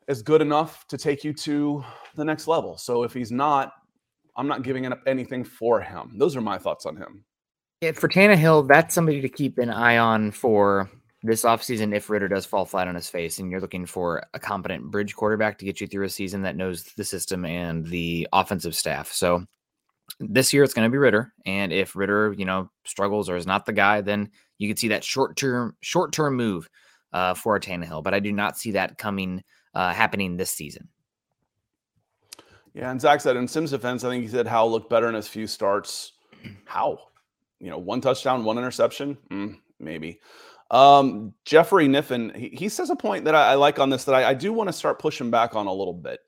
is 0.10 0.24
good 0.24 0.42
enough 0.42 0.86
to 0.88 0.98
take 0.98 1.24
you 1.24 1.32
to 1.32 1.86
the 2.16 2.26
next 2.26 2.48
level. 2.48 2.78
So 2.78 3.04
if 3.04 3.14
he's 3.14 3.32
not, 3.32 3.74
I'm 4.36 4.48
not 4.48 4.64
giving 4.64 4.86
up 4.88 5.00
anything 5.06 5.44
for 5.44 5.80
him. 5.80 6.16
Those 6.18 6.36
are 6.36 6.42
my 6.42 6.58
thoughts 6.58 6.86
on 6.86 6.98
him. 6.98 7.24
Yeah, 7.82 7.92
for 7.92 8.10
Tannehill, 8.10 8.68
that's 8.68 8.96
somebody 8.96 9.22
to 9.22 9.30
keep 9.30 9.60
an 9.60 9.70
eye 9.70 10.00
on 10.00 10.32
for 10.32 10.90
this 11.22 11.44
offseason 11.44 11.96
if 11.96 12.10
Ridder 12.10 12.28
does 12.28 12.46
fall 12.46 12.66
flat 12.66 12.88
on 12.88 12.96
his 12.96 13.08
face 13.08 13.38
and 13.38 13.52
you're 13.52 13.62
looking 13.62 13.86
for 13.86 14.24
a 14.34 14.40
competent 14.40 14.90
bridge 14.90 15.16
quarterback 15.16 15.60
to 15.60 15.66
get 15.66 15.80
you 15.80 15.86
through 15.86 16.06
a 16.06 16.10
season 16.10 16.42
that 16.42 16.56
knows 16.56 16.84
the 16.98 17.04
system 17.04 17.46
and 17.46 17.86
the 17.86 18.28
offensive 18.34 18.76
staff. 18.76 19.12
So 19.12 19.46
this 20.20 20.52
year 20.52 20.64
it's 20.64 20.74
going 20.74 20.86
to 20.86 20.92
be 20.92 20.98
Ridder, 20.98 21.34
And 21.46 21.72
if 21.72 21.96
Ridder, 21.96 22.34
you 22.38 22.46
know, 22.46 22.70
struggles 22.86 23.30
or 23.30 23.38
is 23.38 23.48
not 23.48 23.66
the 23.66 23.74
guy, 23.74 24.02
then 24.02 24.30
you 24.58 24.68
could 24.68 24.80
see 24.80 24.90
that 24.90 25.04
short 25.04 25.38
term, 25.38 25.76
short 25.82 26.12
term 26.12 26.36
move 26.36 26.70
uh, 27.14 27.34
for 27.34 27.60
Tannehill. 27.60 28.04
But 28.04 28.14
I 28.14 28.20
do 28.20 28.32
not 28.32 28.58
see 28.58 28.72
that 28.72 28.98
coming 28.98 29.44
uh, 29.74 29.94
happening 29.94 30.36
this 30.36 30.52
season. 30.52 30.90
Yeah, 32.74 32.92
and 32.92 33.02
Zach 33.02 33.22
said 33.22 33.36
in 33.36 33.48
Simms' 33.48 33.72
defense, 33.72 34.04
I 34.04 34.10
think 34.10 34.24
he 34.24 34.30
said 34.30 34.46
Howell 34.46 34.72
looked 34.72 34.90
better 34.90 35.10
in 35.10 35.16
his 35.16 35.28
few 35.28 35.48
starts. 35.48 36.14
How? 36.66 37.00
You 37.60 37.70
know, 37.70 37.78
one 37.78 38.02
touchdown, 38.02 38.44
one 38.44 38.58
interception, 38.58 39.18
mm, 39.32 39.58
maybe. 39.80 40.20
Um, 40.72 41.34
Jeffrey 41.46 41.88
Niffen, 41.88 42.36
he, 42.36 42.50
he, 42.50 42.70
says 42.70 42.92
a 42.92 42.96
point 42.96 43.26
that 43.26 43.34
I, 43.34 43.52
I 43.52 43.56
like 43.56 43.80
on 43.80 43.90
this 43.90 44.04
that 44.04 44.14
I, 44.14 44.30
I 44.30 44.34
do 44.36 44.54
want 44.54 44.70
to 44.70 44.74
start 44.74 45.00
pushing 45.00 45.32
back 45.32 45.56
on 45.56 45.66
a 45.66 45.74
little 45.74 45.96
bit. 45.96 46.20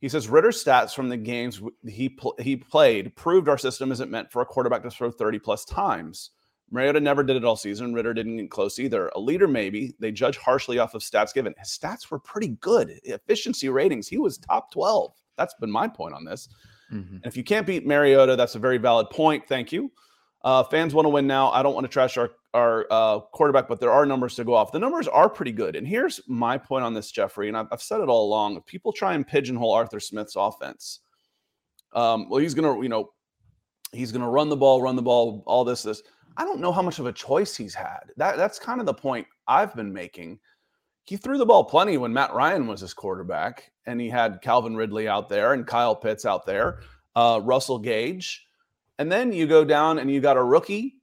He 0.00 0.08
says 0.08 0.28
Ridder's 0.28 0.62
stats 0.62 0.94
from 0.94 1.08
the 1.08 1.16
games 1.16 1.60
he 1.86 2.08
pl- 2.08 2.36
he 2.38 2.56
played 2.56 3.14
proved 3.16 3.48
our 3.48 3.58
system 3.58 3.90
isn't 3.90 4.10
meant 4.10 4.30
for 4.30 4.42
a 4.42 4.46
quarterback 4.46 4.82
to 4.84 4.90
throw 4.90 5.10
30 5.10 5.38
plus 5.40 5.64
times. 5.64 6.30
Mariota 6.70 7.00
never 7.00 7.22
did 7.22 7.36
it 7.36 7.44
all 7.44 7.56
season. 7.56 7.94
Ridder 7.94 8.14
didn't 8.14 8.36
get 8.36 8.50
close 8.50 8.78
either. 8.78 9.10
A 9.14 9.20
leader, 9.20 9.48
maybe. 9.48 9.94
They 9.98 10.12
judge 10.12 10.36
harshly 10.36 10.78
off 10.78 10.94
of 10.94 11.02
stats 11.02 11.32
given. 11.32 11.54
His 11.58 11.68
stats 11.70 12.10
were 12.10 12.18
pretty 12.18 12.48
good. 12.60 13.00
Efficiency 13.04 13.68
ratings, 13.68 14.06
he 14.06 14.18
was 14.18 14.38
top 14.38 14.70
12. 14.70 15.12
That's 15.36 15.54
been 15.54 15.70
my 15.70 15.88
point 15.88 16.14
on 16.14 16.24
this. 16.24 16.48
Mm-hmm. 16.92 17.16
And 17.16 17.26
if 17.26 17.36
you 17.36 17.44
can't 17.44 17.66
beat 17.66 17.86
Mariota, 17.86 18.36
that's 18.36 18.54
a 18.54 18.58
very 18.58 18.78
valid 18.78 19.08
point. 19.10 19.46
Thank 19.48 19.72
you. 19.72 19.90
Uh, 20.44 20.62
fans 20.64 20.94
want 20.94 21.04
to 21.04 21.10
win 21.10 21.26
now. 21.26 21.50
I 21.50 21.62
don't 21.62 21.74
want 21.74 21.84
to 21.84 21.92
trash 21.92 22.16
our, 22.16 22.30
our 22.54 22.86
uh, 22.90 23.20
quarterback, 23.20 23.68
but 23.68 23.80
there 23.80 23.90
are 23.90 24.06
numbers 24.06 24.36
to 24.36 24.44
go 24.44 24.54
off. 24.54 24.72
The 24.72 24.78
numbers 24.78 25.08
are 25.08 25.28
pretty 25.28 25.52
good. 25.52 25.74
And 25.74 25.86
here's 25.86 26.20
my 26.28 26.56
point 26.56 26.84
on 26.84 26.94
this, 26.94 27.10
Jeffrey. 27.10 27.48
And 27.48 27.56
I've, 27.56 27.66
I've 27.72 27.82
said 27.82 28.00
it 28.00 28.08
all 28.08 28.26
along. 28.26 28.56
If 28.56 28.64
people 28.66 28.92
try 28.92 29.14
and 29.14 29.26
pigeonhole 29.26 29.72
Arthur 29.72 30.00
Smith's 30.00 30.36
offense, 30.36 31.00
um, 31.92 32.28
well, 32.28 32.40
he's 32.40 32.54
to, 32.54 32.82
you 32.82 32.88
know, 32.88 33.10
he's 33.92 34.12
to 34.12 34.20
run 34.20 34.48
the 34.48 34.56
ball, 34.56 34.80
run 34.82 34.96
the 34.96 35.02
ball, 35.02 35.42
all 35.46 35.64
this, 35.64 35.82
this. 35.82 36.02
I 36.36 36.44
don't 36.44 36.60
know 36.60 36.72
how 36.72 36.82
much 36.82 37.00
of 37.00 37.06
a 37.06 37.12
choice 37.12 37.56
he's 37.56 37.74
had. 37.74 38.12
That 38.16 38.36
that's 38.36 38.60
kind 38.60 38.78
of 38.78 38.86
the 38.86 38.94
point 38.94 39.26
I've 39.48 39.74
been 39.74 39.92
making. 39.92 40.38
He 41.02 41.16
threw 41.16 41.38
the 41.38 41.46
ball 41.46 41.64
plenty 41.64 41.96
when 41.96 42.12
Matt 42.12 42.32
Ryan 42.32 42.66
was 42.66 42.80
his 42.80 42.94
quarterback, 42.94 43.72
and 43.86 44.00
he 44.00 44.08
had 44.08 44.40
Calvin 44.42 44.76
Ridley 44.76 45.08
out 45.08 45.28
there 45.28 45.54
and 45.54 45.66
Kyle 45.66 45.96
Pitts 45.96 46.24
out 46.24 46.46
there, 46.46 46.80
uh, 47.16 47.40
Russell 47.42 47.78
Gage, 47.78 48.46
and 48.98 49.10
then 49.10 49.32
you 49.32 49.46
go 49.46 49.64
down 49.64 49.98
and 49.98 50.10
you 50.10 50.20
got 50.20 50.36
a 50.36 50.42
rookie, 50.42 50.96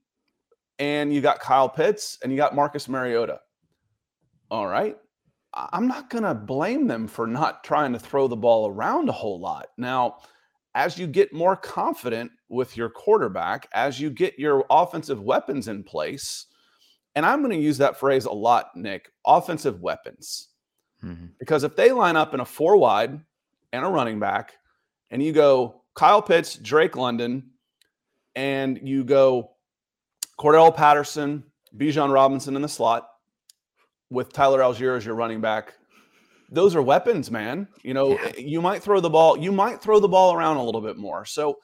and 0.79 1.13
you 1.13 1.21
got 1.21 1.39
Kyle 1.39 1.69
Pitts, 1.69 2.17
and 2.21 2.31
you 2.31 2.37
got 2.37 2.55
Marcus 2.55 2.87
Mariota. 2.89 3.39
All 4.51 4.67
right, 4.67 4.97
I'm 5.53 5.87
not 5.87 6.09
going 6.09 6.23
to 6.23 6.35
blame 6.35 6.87
them 6.87 7.07
for 7.07 7.25
not 7.27 7.63
trying 7.63 7.93
to 7.93 7.99
throw 7.99 8.27
the 8.27 8.35
ball 8.35 8.69
around 8.69 9.09
a 9.09 9.13
whole 9.13 9.39
lot. 9.39 9.67
Now, 9.77 10.17
as 10.75 10.97
you 10.97 11.07
get 11.07 11.33
more 11.33 11.55
confident 11.55 12.31
with 12.49 12.75
your 12.75 12.89
quarterback, 12.89 13.67
as 13.73 13.99
you 13.99 14.09
get 14.09 14.37
your 14.37 14.65
offensive 14.69 15.21
weapons 15.21 15.69
in 15.69 15.83
place, 15.83 16.47
and 17.15 17.25
I'm 17.25 17.39
going 17.39 17.57
to 17.57 17.63
use 17.63 17.77
that 17.77 17.97
phrase 17.97 18.25
a 18.25 18.31
lot, 18.31 18.75
Nick 18.75 19.09
offensive 19.25 19.79
weapons. 19.81 20.49
Mm-hmm. 21.01 21.27
Because 21.39 21.63
if 21.63 21.75
they 21.75 21.91
line 21.91 22.17
up 22.17 22.33
in 22.33 22.41
a 22.41 22.45
four 22.45 22.75
wide 22.75 23.19
and 23.71 23.85
a 23.85 23.87
running 23.87 24.19
back, 24.19 24.53
and 25.11 25.23
you 25.23 25.31
go 25.31 25.83
Kyle 25.93 26.21
Pitts, 26.21 26.55
Drake 26.55 26.97
London, 26.97 27.51
and 28.35 28.79
you 28.83 29.03
go 29.03 29.51
Cordell 30.39 30.75
Patterson, 30.75 31.43
Bijan 31.77 32.13
Robinson 32.13 32.55
in 32.55 32.61
the 32.61 32.69
slot, 32.69 33.07
with 34.09 34.33
Tyler 34.33 34.59
Allgeier 34.59 34.97
as 34.97 35.05
your 35.05 35.15
running 35.15 35.41
back. 35.41 35.73
Those 36.51 36.75
are 36.75 36.81
weapons, 36.81 37.31
man. 37.31 37.67
You 37.83 37.93
know, 37.93 38.19
yeah. 38.19 38.31
you 38.37 38.61
might 38.61 38.83
throw 38.83 38.99
the 38.99 39.09
ball, 39.09 39.37
you 39.37 39.51
might 39.51 39.81
throw 39.81 39.99
the 39.99 40.07
ball 40.07 40.33
around 40.33 40.57
a 40.57 40.63
little 40.63 40.81
bit 40.81 40.97
more. 40.97 41.25
So 41.25 41.57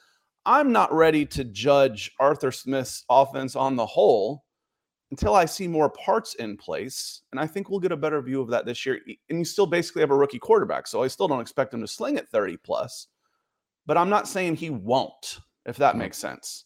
I'm 0.45 0.71
not 0.71 0.91
ready 0.91 1.25
to 1.27 1.43
judge 1.43 2.11
Arthur 2.19 2.51
Smith's 2.51 3.05
offense 3.09 3.55
on 3.55 3.75
the 3.75 3.85
whole 3.85 4.43
until 5.11 5.35
I 5.35 5.45
see 5.45 5.67
more 5.67 5.89
parts 5.89 6.35
in 6.35 6.57
place. 6.57 7.21
And 7.31 7.39
I 7.39 7.45
think 7.45 7.69
we'll 7.69 7.79
get 7.79 7.91
a 7.91 7.97
better 7.97 8.21
view 8.21 8.41
of 8.41 8.49
that 8.49 8.65
this 8.65 8.85
year. 8.85 8.99
And 9.29 9.39
you 9.39 9.45
still 9.45 9.67
basically 9.67 10.01
have 10.01 10.09
a 10.09 10.15
rookie 10.15 10.39
quarterback. 10.39 10.87
So 10.87 11.03
I 11.03 11.07
still 11.07 11.27
don't 11.27 11.41
expect 11.41 11.73
him 11.73 11.81
to 11.81 11.87
sling 11.87 12.17
at 12.17 12.29
30 12.29 12.57
plus, 12.57 13.07
but 13.85 13.97
I'm 13.97 14.09
not 14.09 14.27
saying 14.27 14.55
he 14.55 14.69
won't, 14.69 15.39
if 15.65 15.77
that 15.77 15.97
makes 15.97 16.17
sense. 16.17 16.65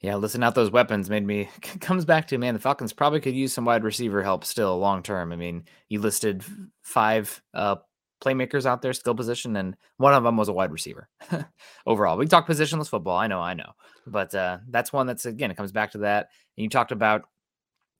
Yeah, 0.00 0.14
listen 0.14 0.44
out 0.44 0.54
those 0.54 0.70
weapons 0.70 1.10
made 1.10 1.26
me 1.26 1.48
comes 1.80 2.04
back 2.04 2.28
to 2.28 2.38
man, 2.38 2.54
the 2.54 2.60
Falcons 2.60 2.92
probably 2.92 3.20
could 3.20 3.34
use 3.34 3.52
some 3.52 3.64
wide 3.64 3.84
receiver 3.84 4.22
help 4.22 4.44
still 4.44 4.78
long 4.78 5.02
term. 5.02 5.32
I 5.32 5.36
mean, 5.36 5.64
you 5.88 6.00
listed 6.00 6.44
five 6.82 7.42
uh, 7.52 7.76
playmakers 8.20 8.66
out 8.66 8.82
there, 8.82 8.92
skill 8.92 9.14
position, 9.14 9.56
and 9.56 9.76
one 9.96 10.14
of 10.14 10.22
them 10.22 10.36
was 10.36 10.48
a 10.48 10.52
wide 10.52 10.72
receiver. 10.72 11.08
Overall, 11.86 12.16
we 12.16 12.26
talk 12.26 12.46
positionless 12.46 12.88
football. 12.88 13.16
I 13.16 13.26
know, 13.26 13.40
I 13.40 13.54
know, 13.54 13.72
but 14.06 14.34
uh, 14.34 14.58
that's 14.68 14.92
one 14.92 15.06
that's 15.06 15.26
again 15.26 15.50
it 15.50 15.56
comes 15.56 15.72
back 15.72 15.92
to 15.92 15.98
that. 15.98 16.28
And 16.56 16.62
you 16.62 16.68
talked 16.68 16.92
about 16.92 17.22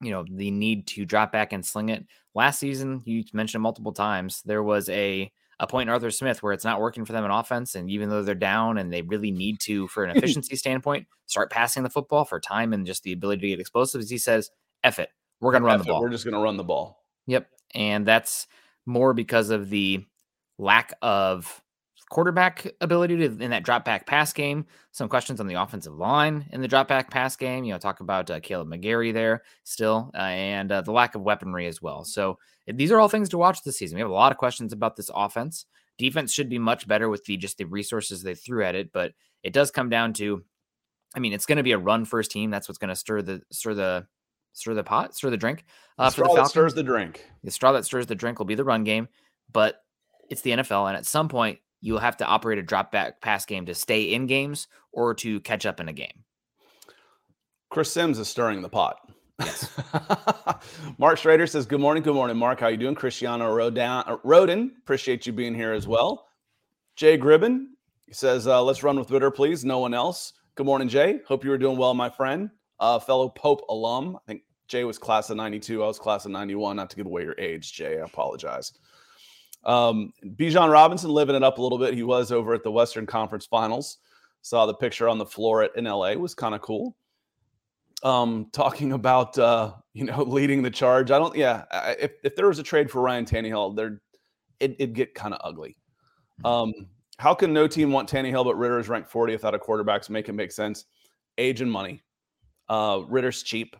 you 0.01 0.11
know 0.11 0.25
the 0.29 0.51
need 0.51 0.87
to 0.87 1.05
drop 1.05 1.33
back 1.33 1.51
and 1.51 1.65
sling 1.65 1.89
it. 1.89 2.05
Last 2.33 2.59
season, 2.59 3.01
you 3.05 3.23
mentioned 3.33 3.61
multiple 3.61 3.91
times 3.91 4.41
there 4.45 4.63
was 4.63 4.87
a 4.89 5.31
a 5.59 5.67
point 5.67 5.89
in 5.89 5.93
Arthur 5.93 6.11
Smith 6.11 6.41
where 6.41 6.53
it's 6.53 6.63
not 6.63 6.79
working 6.79 7.05
for 7.05 7.13
them 7.13 7.25
in 7.25 7.31
offense. 7.31 7.75
And 7.75 7.89
even 7.89 8.09
though 8.09 8.23
they're 8.23 8.35
down 8.35 8.77
and 8.77 8.91
they 8.91 9.01
really 9.01 9.31
need 9.31 9.59
to, 9.61 9.87
for 9.87 10.03
an 10.03 10.11
hmm. 10.11 10.17
efficiency 10.17 10.55
standpoint, 10.55 11.07
start 11.25 11.51
passing 11.51 11.83
the 11.83 11.89
football 11.89 12.25
for 12.25 12.39
time 12.39 12.73
and 12.73 12.85
just 12.85 13.03
the 13.03 13.11
ability 13.11 13.41
to 13.41 13.47
get 13.49 13.59
explosives, 13.59 14.09
he 14.09 14.17
says, 14.17 14.51
F 14.83 14.99
it. 14.99 15.09
We're 15.41 15.51
going 15.51 15.63
to 15.63 15.67
run 15.67 15.79
the 15.79 15.85
ball. 15.85 16.01
We're 16.01 16.09
just 16.09 16.25
going 16.25 16.35
to 16.35 16.41
run 16.41 16.57
the 16.57 16.63
ball. 16.63 17.03
Yep. 17.27 17.47
And 17.73 18.05
that's 18.05 18.47
more 18.85 19.13
because 19.13 19.49
of 19.49 19.69
the 19.69 20.05
lack 20.57 20.93
of 21.01 21.61
quarterback 22.09 22.71
ability 22.81 23.17
to, 23.17 23.25
in 23.25 23.51
that 23.51 23.63
drop 23.63 23.85
back 23.85 24.05
pass 24.05 24.33
game. 24.33 24.65
Some 24.91 25.07
questions 25.07 25.39
on 25.39 25.47
the 25.47 25.61
offensive 25.61 25.93
line 25.93 26.47
in 26.51 26.61
the 26.61 26.67
drop 26.67 26.87
back 26.87 27.09
pass 27.11 27.35
game. 27.35 27.63
You 27.63 27.73
know, 27.73 27.77
talk 27.77 27.99
about 27.99 28.29
uh, 28.29 28.39
Kaleb 28.39 28.67
McGary 28.67 29.13
there 29.13 29.43
still, 29.63 30.11
uh, 30.15 30.17
and 30.17 30.71
uh, 30.71 30.81
the 30.81 30.91
lack 30.91 31.15
of 31.15 31.21
weaponry 31.21 31.67
as 31.67 31.81
well. 31.81 32.03
So 32.03 32.39
these 32.67 32.91
are 32.91 32.99
all 32.99 33.09
things 33.09 33.29
to 33.29 33.37
watch 33.37 33.63
this 33.63 33.77
season. 33.77 33.95
We 33.95 34.01
have 34.01 34.09
a 34.09 34.13
lot 34.13 34.31
of 34.31 34.37
questions 34.37 34.73
about 34.73 34.95
this 34.95 35.09
offense. 35.13 35.65
Defense 35.97 36.33
should 36.33 36.49
be 36.49 36.59
much 36.59 36.87
better 36.87 37.09
with 37.09 37.25
the 37.25 37.37
just 37.37 37.57
the 37.57 37.65
resources 37.65 38.23
they 38.23 38.35
threw 38.35 38.63
at 38.65 38.75
it, 38.75 38.91
but 38.91 39.13
it 39.43 39.53
does 39.53 39.71
come 39.71 39.89
down 39.89 40.13
to, 40.13 40.43
I 41.15 41.19
mean, 41.19 41.33
it's 41.33 41.45
going 41.45 41.57
to 41.57 41.63
be 41.63 41.73
a 41.73 41.77
run 41.77 42.05
first 42.05 42.31
team. 42.31 42.49
That's 42.49 42.67
what's 42.67 42.77
going 42.77 42.89
to 42.89 42.95
stir 42.95 43.21
the 43.21 43.41
stir 43.51 43.75
the 43.75 44.07
stir 44.53 44.73
the 44.73 44.83
pot, 44.83 45.15
stir 45.15 45.29
the 45.29 45.37
drink. 45.37 45.65
Uh, 45.97 46.05
the 46.05 46.11
straw 46.11 46.25
for 46.25 46.29
the 46.29 46.35
Falcons. 46.35 46.47
that 46.47 46.51
stirs 46.51 46.73
the 46.73 46.83
drink. 46.83 47.25
The 47.43 47.51
straw 47.51 47.71
that 47.73 47.85
stirs 47.85 48.07
the 48.07 48.15
drink 48.15 48.39
will 48.39 48.45
be 48.45 48.55
the 48.55 48.63
run 48.63 48.83
game, 48.83 49.09
but 49.51 49.83
it's 50.29 50.41
the 50.41 50.51
NFL, 50.51 50.87
and 50.87 50.97
at 50.97 51.05
some 51.05 51.27
point 51.27 51.59
you'll 51.81 51.99
have 51.99 52.17
to 52.17 52.25
operate 52.25 52.59
a 52.59 52.63
drop 52.63 52.91
back 52.91 53.21
pass 53.21 53.45
game 53.45 53.65
to 53.65 53.75
stay 53.75 54.03
in 54.03 54.27
games 54.27 54.67
or 54.91 55.13
to 55.15 55.39
catch 55.41 55.65
up 55.65 55.79
in 55.79 55.89
a 55.89 55.93
game. 55.93 56.23
Chris 57.69 57.91
Simms 57.91 58.17
is 58.19 58.27
stirring 58.27 58.61
the 58.61 58.69
pot. 58.69 58.97
Yes. 59.39 59.69
Mark 60.97 61.17
Schrader 61.17 61.47
says, 61.47 61.65
Good 61.65 61.79
morning. 61.79 62.03
Good 62.03 62.15
morning, 62.15 62.37
Mark. 62.37 62.59
How 62.59 62.67
are 62.67 62.71
you 62.71 62.77
doing? 62.77 62.95
Cristiano 62.95 63.53
Rodan, 63.53 64.19
Roden, 64.23 64.73
appreciate 64.79 65.25
you 65.25 65.33
being 65.33 65.55
here 65.55 65.71
as 65.71 65.87
well. 65.87 66.25
Jay 66.95 67.17
Gribben 67.17 67.67
he 68.09 68.13
says, 68.13 68.47
uh, 68.47 68.61
Let's 68.63 68.81
run 68.81 68.97
with 68.97 69.11
Ridder, 69.11 69.29
please. 69.29 69.63
No 69.63 69.77
one 69.77 69.93
else. 69.93 70.33
Good 70.55 70.65
morning, 70.65 70.89
Jay. 70.89 71.19
Hope 71.27 71.43
you 71.43 71.51
were 71.51 71.59
doing 71.59 71.77
well, 71.77 71.93
my 71.93 72.09
friend. 72.09 72.49
Uh, 72.79 72.97
fellow 72.97 73.29
Pope 73.29 73.61
alum. 73.69 74.15
I 74.15 74.19
think 74.25 74.41
Jay 74.67 74.83
was 74.83 74.97
class 74.97 75.29
of 75.29 75.37
92. 75.37 75.83
I 75.83 75.87
was 75.87 75.99
class 75.99 76.25
of 76.25 76.31
91. 76.31 76.75
Not 76.75 76.89
to 76.89 76.95
give 76.95 77.05
away 77.05 77.21
your 77.21 77.35
age, 77.37 77.71
Jay. 77.71 77.99
I 77.99 78.05
apologize. 78.05 78.73
Um, 79.65 80.13
Bijan 80.23 80.71
Robinson 80.71 81.09
living 81.09 81.35
it 81.35 81.43
up 81.43 81.57
a 81.57 81.61
little 81.61 81.77
bit. 81.77 81.93
He 81.93 82.03
was 82.03 82.31
over 82.31 82.53
at 82.53 82.63
the 82.63 82.71
Western 82.71 83.05
Conference 83.05 83.45
Finals. 83.45 83.97
Saw 84.41 84.65
the 84.65 84.73
picture 84.73 85.09
on 85.09 85.17
the 85.17 85.25
floor 85.25 85.63
at 85.63 85.75
in 85.75 85.85
LA. 85.85 86.13
Was 86.13 86.33
kind 86.33 86.55
of 86.55 86.61
cool. 86.61 86.95
Um, 88.03 88.47
talking 88.53 88.93
about 88.93 89.37
uh, 89.37 89.73
you 89.93 90.05
know 90.05 90.23
leading 90.27 90.61
the 90.61 90.71
charge. 90.71 91.11
I 91.11 91.19
don't. 91.19 91.35
Yeah, 91.35 91.65
if 91.99 92.11
if 92.23 92.35
there 92.35 92.47
was 92.47 92.59
a 92.59 92.63
trade 92.63 92.89
for 92.89 93.01
Ryan 93.01 93.25
Tannehill, 93.25 93.75
there 93.75 94.01
it, 94.59 94.75
it'd 94.79 94.95
get 94.95 95.13
kind 95.13 95.33
of 95.33 95.41
ugly. 95.43 95.75
Um, 96.45 96.73
how 97.17 97.33
can 97.33 97.51
no 97.51 97.67
team 97.67 97.91
want 97.91 98.09
Tannehill 98.09 98.45
but 98.45 98.55
Ridder 98.57 98.79
is 98.79 98.87
ranked 98.87 99.11
40th 99.11 99.43
out 99.43 99.53
of 99.53 99.61
quarterbacks? 99.61 100.09
Make 100.09 100.29
it 100.29 100.33
make 100.33 100.53
sense. 100.53 100.85
Age 101.37 101.59
and 101.59 101.71
money. 101.71 102.01
Uh, 102.69 103.01
Ridder's 103.07 103.43
cheap 103.43 103.75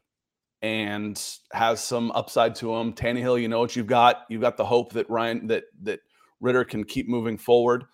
and 0.61 1.21
has 1.53 1.83
some 1.83 2.11
upside 2.11 2.55
to 2.55 2.75
him. 2.75 2.93
Tannehill, 2.93 3.41
you 3.41 3.47
know 3.47 3.59
what 3.59 3.75
you've 3.75 3.87
got. 3.87 4.25
You've 4.29 4.41
got 4.41 4.57
the 4.57 4.65
hope 4.65 4.93
that 4.93 5.09
Ryan 5.09 5.47
that 5.47 5.63
that 5.83 5.99
Ridder 6.41 6.63
can 6.63 6.83
keep 6.83 7.07
moving 7.07 7.37
forward. 7.37 7.85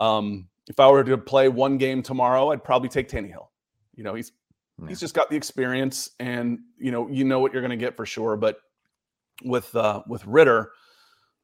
Um, 0.00 0.48
if 0.68 0.80
I 0.80 0.90
were 0.90 1.04
to 1.04 1.18
play 1.18 1.48
one 1.48 1.78
game 1.78 2.02
tomorrow, 2.02 2.50
I'd 2.50 2.64
probably 2.64 2.88
take 2.88 3.08
Tannehill. 3.08 3.48
You 3.94 4.04
know, 4.04 4.14
he's 4.14 4.32
yeah. 4.80 4.88
he's 4.88 5.00
just 5.00 5.14
got 5.14 5.30
the 5.30 5.36
experience, 5.36 6.10
and 6.18 6.58
you 6.78 6.90
know 6.90 7.08
you 7.08 7.24
know 7.24 7.40
what 7.40 7.52
you're 7.52 7.62
going 7.62 7.70
to 7.70 7.76
get 7.76 7.96
for 7.96 8.06
sure. 8.06 8.36
But 8.36 8.58
with 9.44 9.74
uh, 9.76 10.02
with 10.06 10.24
Ridder, 10.26 10.72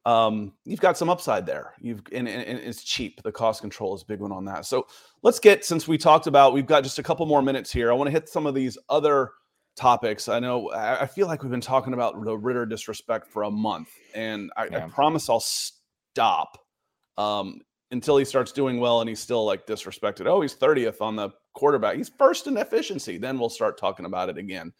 um, 0.05 0.53
you've 0.65 0.81
got 0.81 0.97
some 0.97 1.09
upside 1.09 1.45
there. 1.45 1.73
You've 1.79 2.01
and, 2.11 2.27
and, 2.27 2.59
it's 2.59 2.83
cheap. 2.83 3.21
The 3.23 3.31
cost 3.31 3.61
control 3.61 3.95
is 3.95 4.01
a 4.01 4.05
big 4.05 4.19
one 4.19 4.31
on 4.31 4.45
that. 4.45 4.65
So 4.65 4.87
let's 5.21 5.39
get 5.39 5.63
since 5.63 5.87
we 5.87 5.97
talked 5.97 6.27
about 6.27 6.53
we've 6.53 6.65
got 6.65 6.83
just 6.83 6.99
a 6.99 7.03
couple 7.03 7.25
more 7.25 7.41
minutes 7.41 7.71
here. 7.71 7.91
I 7.91 7.95
want 7.95 8.07
to 8.07 8.11
hit 8.11 8.27
some 8.27 8.45
of 8.45 8.53
these 8.53 8.77
other 8.89 9.31
topics. 9.75 10.29
I 10.29 10.39
know 10.39 10.71
I 10.71 11.05
feel 11.05 11.27
like 11.27 11.43
we've 11.43 11.51
been 11.51 11.61
talking 11.61 11.93
about 11.93 12.23
the 12.23 12.37
Ridder 12.37 12.65
disrespect 12.65 13.27
for 13.27 13.43
a 13.43 13.51
month, 13.51 13.89
and 14.13 14.51
I, 14.55 14.65
yeah. 14.65 14.85
I 14.85 14.87
promise 14.89 15.29
I'll 15.29 15.39
stop 15.39 16.57
um, 17.17 17.61
until 17.91 18.17
he 18.17 18.25
starts 18.25 18.51
doing 18.51 18.79
well 18.79 19.01
and 19.01 19.09
he's 19.09 19.19
still 19.19 19.45
like 19.45 19.65
disrespected. 19.65 20.25
Oh, 20.25 20.41
he's 20.41 20.55
30th 20.55 21.01
on 21.01 21.15
the 21.15 21.29
quarterback. 21.53 21.95
He's 21.95 22.09
first 22.09 22.47
in 22.47 22.57
efficiency. 22.57 23.17
Then 23.17 23.39
we'll 23.39 23.49
start 23.49 23.77
talking 23.77 24.05
about 24.05 24.29
it 24.29 24.37
again. 24.37 24.73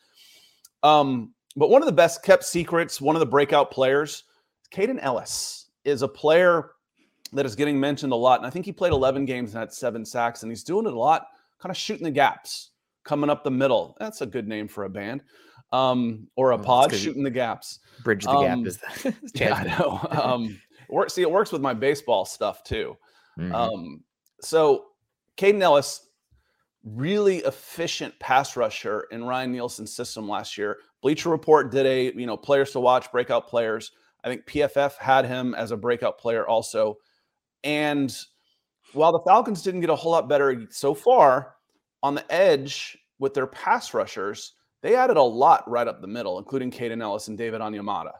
Um, 0.81 1.33
but 1.55 1.69
one 1.69 1.81
of 1.81 1.85
the 1.85 1.91
best 1.91 2.23
kept 2.23 2.43
secrets, 2.43 2.99
one 2.99 3.15
of 3.15 3.19
the 3.19 3.25
breakout 3.25 3.71
players, 3.71 4.23
Kaden 4.73 4.99
Elliss 5.01 5.67
is 5.85 6.01
a 6.01 6.07
player 6.07 6.71
that 7.33 7.45
is 7.45 7.55
getting 7.55 7.79
mentioned 7.79 8.13
a 8.13 8.15
lot. 8.15 8.39
And 8.39 8.47
I 8.47 8.49
think 8.49 8.65
he 8.65 8.71
played 8.71 8.91
11 8.91 9.25
games 9.25 9.51
and 9.51 9.59
had 9.59 9.71
seven 9.71 10.05
sacks, 10.05 10.43
and 10.43 10.51
he's 10.51 10.63
doing 10.63 10.85
it 10.85 10.93
a 10.93 10.99
lot, 10.99 11.27
kind 11.59 11.71
of 11.71 11.77
shooting 11.77 12.03
the 12.03 12.11
gaps 12.11 12.71
coming 13.03 13.29
up 13.29 13.43
the 13.43 13.51
middle. 13.51 13.95
That's 13.99 14.21
a 14.21 14.25
good 14.25 14.47
name 14.47 14.67
for 14.67 14.85
a 14.85 14.89
band. 14.89 15.23
Um, 15.71 16.27
or 16.35 16.51
a 16.51 16.59
pod 16.59 16.93
shooting 16.93 17.23
the 17.23 17.31
gaps. 17.31 17.79
Bridge 18.03 18.25
the 18.25 18.31
um, 18.31 18.63
gap 18.63 18.67
is 18.67 18.77
that. 18.77 19.15
yeah, 19.33 19.55
I 19.55 19.63
know. 19.79 19.99
Um, 20.11 20.59
work, 20.89 21.09
see, 21.09 21.23
it 21.23 21.31
works 21.31 21.51
with 21.51 21.61
my 21.61 21.73
baseball 21.73 22.25
stuff 22.25 22.63
too. 22.63 22.95
Mm-hmm. 23.39 23.55
Um, 23.55 24.03
so 24.41 24.85
Kaden 25.37 25.61
Elliss, 25.61 26.07
really 26.83 27.37
efficient 27.39 28.17
pass 28.19 28.55
rusher 28.57 29.07
in 29.11 29.23
Ryan 29.23 29.51
Nielsen's 29.51 29.95
system 29.95 30.27
last 30.27 30.57
year. 30.57 30.77
Bleacher 31.01 31.29
Report 31.29 31.71
did 31.71 31.85
a, 31.85 32.13
you 32.13 32.25
know, 32.25 32.37
players 32.37 32.71
to 32.71 32.79
watch, 32.79 33.11
breakout 33.11 33.47
players. 33.47 33.91
I 34.23 34.29
think 34.29 34.45
PFF 34.45 34.97
had 34.97 35.25
him 35.25 35.55
as 35.55 35.71
a 35.71 35.77
breakout 35.77 36.17
player 36.17 36.47
also. 36.47 36.97
And 37.63 38.15
while 38.93 39.11
the 39.11 39.21
Falcons 39.25 39.63
didn't 39.63 39.81
get 39.81 39.89
a 39.89 39.95
whole 39.95 40.11
lot 40.11 40.29
better 40.29 40.65
so 40.69 40.93
far, 40.93 41.55
on 42.03 42.13
the 42.13 42.31
edge 42.31 42.97
with 43.17 43.33
their 43.33 43.47
pass 43.47 43.93
rushers, 43.93 44.53
they 44.83 44.95
added 44.95 45.17
a 45.17 45.23
lot 45.23 45.67
right 45.67 45.87
up 45.87 46.01
the 46.01 46.07
middle, 46.07 46.37
including 46.37 46.69
Kaden 46.69 47.01
Elliss 47.01 47.29
and 47.29 47.37
David 47.37 47.61
Onyemata. 47.61 48.11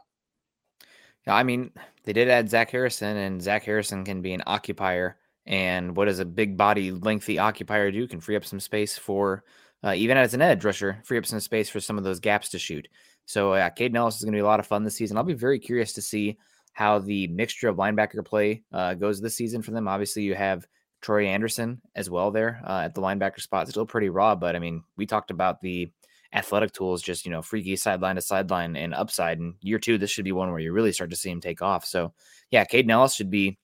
Yeah, 1.26 1.36
I 1.36 1.42
mean, 1.42 1.70
they 2.04 2.12
did 2.12 2.28
add 2.28 2.50
Zach 2.50 2.70
Harrison, 2.70 3.16
and 3.16 3.40
Zach 3.40 3.64
Harrison 3.64 4.04
can 4.04 4.22
be 4.22 4.32
an 4.32 4.42
occupier. 4.46 5.18
And 5.46 5.94
what 5.94 6.06
does 6.06 6.18
a 6.18 6.24
big 6.24 6.56
body, 6.56 6.90
lengthy 6.90 7.38
occupier 7.38 7.90
do? 7.90 8.08
Can 8.08 8.20
free 8.20 8.36
up 8.36 8.46
some 8.46 8.60
space 8.60 8.96
for, 8.96 9.44
uh, 9.82 9.92
even 9.94 10.16
as 10.16 10.32
an 10.32 10.40
edge 10.40 10.64
rusher, 10.64 11.00
free 11.04 11.18
up 11.18 11.26
some 11.26 11.40
space 11.40 11.68
for 11.68 11.80
some 11.80 11.98
of 11.98 12.04
those 12.04 12.20
gaps 12.20 12.48
to 12.50 12.58
shoot. 12.58 12.88
So, 13.26 13.52
uh, 13.52 13.70
Kaden 13.70 13.96
Elliss 13.96 14.16
is 14.16 14.24
going 14.24 14.32
to 14.32 14.36
be 14.36 14.42
a 14.42 14.46
lot 14.46 14.60
of 14.60 14.66
fun 14.66 14.84
this 14.84 14.96
season. 14.96 15.18
I'll 15.18 15.24
be 15.24 15.34
very 15.34 15.58
curious 15.58 15.92
to 15.94 16.02
see 16.02 16.38
how 16.72 16.98
the 16.98 17.26
mixture 17.28 17.68
of 17.68 17.76
linebacker 17.76 18.24
play 18.24 18.62
uh, 18.72 18.94
goes 18.94 19.20
this 19.20 19.36
season 19.36 19.60
for 19.62 19.70
them. 19.70 19.86
Obviously, 19.86 20.22
you 20.22 20.34
have 20.34 20.66
Troy 21.04 21.26
Anderson 21.26 21.82
as 21.94 22.08
well 22.08 22.30
there 22.30 22.62
uh, 22.66 22.80
at 22.84 22.94
the 22.94 23.02
linebacker 23.02 23.40
spot. 23.40 23.68
Still 23.68 23.84
pretty 23.84 24.08
raw, 24.08 24.34
but 24.34 24.56
I 24.56 24.58
mean, 24.58 24.82
we 24.96 25.04
talked 25.04 25.30
about 25.30 25.60
the 25.60 25.92
athletic 26.32 26.72
tools, 26.72 27.02
just 27.02 27.26
you 27.26 27.30
know, 27.30 27.42
freaky 27.42 27.76
sideline 27.76 28.16
to 28.16 28.22
sideline 28.22 28.74
and 28.74 28.94
upside. 28.94 29.38
And 29.38 29.54
year 29.60 29.78
two, 29.78 29.98
this 29.98 30.10
should 30.10 30.24
be 30.24 30.32
one 30.32 30.50
where 30.50 30.60
you 30.60 30.72
really 30.72 30.92
start 30.92 31.10
to 31.10 31.16
see 31.16 31.28
him 31.28 31.42
take 31.42 31.60
off. 31.60 31.84
So 31.84 32.14
yeah, 32.50 32.64
Kaden 32.64 32.90
Elliss 32.90 33.14
should 33.14 33.28
be 33.28 33.58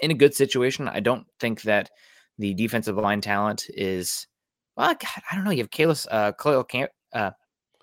in 0.00 0.10
a 0.10 0.14
good 0.14 0.34
situation. 0.34 0.88
I 0.88 1.00
don't 1.00 1.26
think 1.38 1.60
that 1.62 1.90
the 2.38 2.54
defensive 2.54 2.96
line 2.96 3.20
talent 3.20 3.66
is 3.74 4.26
well, 4.74 4.88
God, 4.88 5.22
I 5.30 5.34
don't 5.34 5.44
know. 5.44 5.50
You 5.50 5.62
have 5.62 5.70
Kalis, 5.70 6.06
uh, 6.10 6.32
Khalil 6.32 6.64
Cam- 6.64 6.88
uh, 7.12 7.32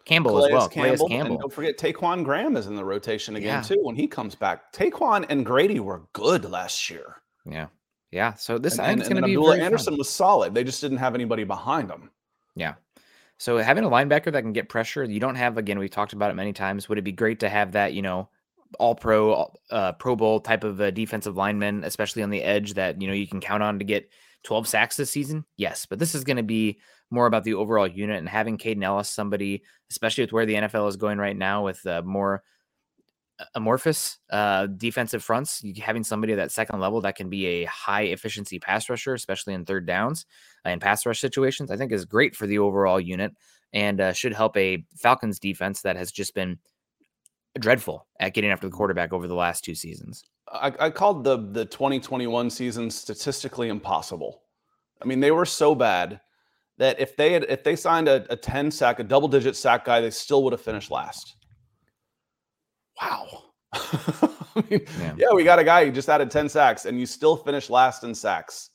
Campbell 0.05 0.31
Calais 0.31 0.47
as 0.47 0.53
well. 0.53 0.69
Campbell, 0.69 1.07
Campbell. 1.07 1.33
And 1.33 1.41
don't 1.41 1.53
forget 1.53 1.77
Taquan 1.77 2.23
Graham 2.23 2.57
is 2.57 2.65
in 2.65 2.75
the 2.75 2.83
rotation 2.83 3.36
again 3.36 3.47
yeah. 3.47 3.62
too 3.62 3.79
when 3.83 3.95
he 3.95 4.07
comes 4.07 4.33
back. 4.33 4.73
Taquan 4.73 5.27
and 5.29 5.45
Grady 5.45 5.79
were 5.79 6.07
good 6.13 6.45
last 6.45 6.89
year. 6.89 7.17
Yeah. 7.45 7.67
Yeah. 8.12 8.34
So 8.34 8.58
this 8.58 8.78
and, 8.78 8.82
I 8.82 8.89
think 8.89 9.00
it's 9.02 9.10
going 9.10 9.22
to 9.22 9.26
be 9.26 9.34
Abdullah 9.34 9.60
Anderson 9.60 9.93
fun. 9.93 9.98
was 9.98 10.10
solid. 10.10 10.54
They 10.54 10.63
just 10.63 10.82
didn't 10.82 10.98
have 10.98 11.15
anybody 11.15 11.43
behind 11.43 11.89
them. 11.89 12.12
Yeah. 12.56 12.76
So 13.38 13.58
having 13.58 13.84
a 13.84 13.89
linebacker 13.89 14.32
that 14.32 14.41
can 14.41 14.54
get 14.54 14.70
pressure, 14.70 15.04
you 15.04 15.20
don't 15.20 15.36
have 15.36 15.58
again. 15.58 15.78
We've 15.78 15.91
talked 15.91 16.13
about 16.13 16.32
it 16.32 16.36
many 16.36 16.54
times. 16.54 16.89
Would 16.89 16.98
it 16.98 17.04
be 17.04 17.12
great 17.12 17.39
to 17.41 17.50
have 17.50 17.74
that? 17.74 17.93
You 17.93 18.02
know, 18.02 18.30
all 18.80 18.96
pro, 18.96 19.52
uh, 19.70 19.93
Pro 19.93 20.15
Bowl 20.15 20.39
type 20.39 20.63
of 20.63 20.80
a 20.80 20.91
defensive 20.91 21.38
lineman, 21.38 21.84
especially 21.84 22.24
on 22.24 22.30
the 22.30 22.41
edge 22.41 22.74
that 22.74 23.02
you 23.02 23.08
know 23.08 23.13
you 23.13 23.28
can 23.28 23.41
count 23.41 23.62
on 23.62 23.80
to 23.80 23.86
get 23.86 24.10
12 24.43 24.67
sacks 24.67 24.98
this 24.98 25.12
season. 25.12 25.46
Yes, 25.58 25.86
but 25.86 26.00
this 26.00 26.15
is 26.15 26.24
going 26.24 26.38
to 26.38 26.43
be 26.43 26.80
more 27.10 27.28
about 27.28 27.43
the 27.43 27.54
overall 27.54 27.88
unit 27.88 28.17
and 28.17 28.28
having 28.28 28.58
Kaden 28.58 28.84
Elliss, 28.84 29.10
somebody, 29.10 29.63
especially 29.91 30.24
with 30.24 30.34
where 30.34 30.46
the 30.46 30.56
NFL 30.56 30.89
is 30.89 30.98
going 30.98 31.17
right 31.17 31.38
now, 31.38 31.63
with 31.63 31.86
uh, 31.86 32.02
more 32.04 32.43
amorphous 33.56 34.17
uh, 34.32 34.67
defensive 34.67 35.23
fronts, 35.23 35.63
having 35.82 36.04
somebody 36.04 36.34
at 36.34 36.38
that 36.38 36.52
second 36.52 36.80
level 36.80 37.02
that 37.02 37.15
can 37.15 37.30
be 37.30 37.45
a 37.45 37.65
high 37.65 38.04
efficiency 38.04 38.60
pass 38.60 38.89
rusher, 38.89 39.13
especially 39.13 39.54
in 39.54 39.65
third 39.65 39.86
downs 39.86 40.26
and 40.65 40.82
pass 40.82 41.06
rush 41.06 41.19
situations, 41.19 41.71
I 41.71 41.78
think 41.78 41.91
is 41.91 42.06
great 42.06 42.36
for 42.36 42.47
the 42.47 42.60
overall 42.60 43.00
unit 43.00 43.34
and 43.73 44.02
uh, 44.02 44.13
should 44.13 44.34
help 44.34 44.56
a 44.58 44.84
Falcons 44.95 45.39
defense 45.39 45.82
that 45.82 45.97
has 45.97 46.12
just 46.12 46.34
been 46.34 46.58
dreadful 47.60 48.08
at 48.19 48.34
getting 48.34 48.52
after 48.52 48.67
the 48.67 48.76
quarterback 48.76 49.13
over 49.13 49.28
the 49.28 49.36
last 49.36 49.63
two 49.63 49.76
seasons. 49.76 50.23
I, 50.52 50.73
I 50.80 50.89
called 50.89 51.23
the 51.23 51.38
the 51.52 51.65
2021 51.65 52.50
season 52.50 52.89
statistically 52.89 53.69
impossible. 53.69 54.41
I 55.02 55.06
mean, 55.06 55.19
they 55.19 55.32
were 55.32 55.45
so 55.45 55.76
bad 55.76 56.21
that 56.78 57.00
if 57.00 57.15
they 57.17 57.34
had 57.34 57.45
if 57.50 57.63
they 57.63 57.76
signed 57.76 58.08
a, 58.08 58.26
a 58.32 58.36
10 58.36 58.71
sack, 58.71 59.00
a 59.00 59.04
double 59.04 59.28
digit 59.28 59.56
sack 59.56 59.86
guy, 59.86 60.00
they 60.00 60.10
still 60.10 60.43
would 60.43 60.54
have 60.54 60.62
finished 60.62 60.91
last 60.91 61.37
wow. 63.01 63.43
I 63.73 64.63
mean, 64.69 64.81
yeah. 64.99 65.13
yeah. 65.17 65.33
we 65.33 65.43
got 65.43 65.60
a 65.60 65.63
guy 65.63 65.86
who 65.86 65.91
just 65.91 66.10
added 66.10 66.31
10 66.31 66.49
sacks 66.49 66.86
and 66.86 66.99
you 66.99 67.05
still 67.05 67.36
finish 67.36 67.69
last 67.69 68.03
in 68.03 68.15
sacks. 68.15 68.71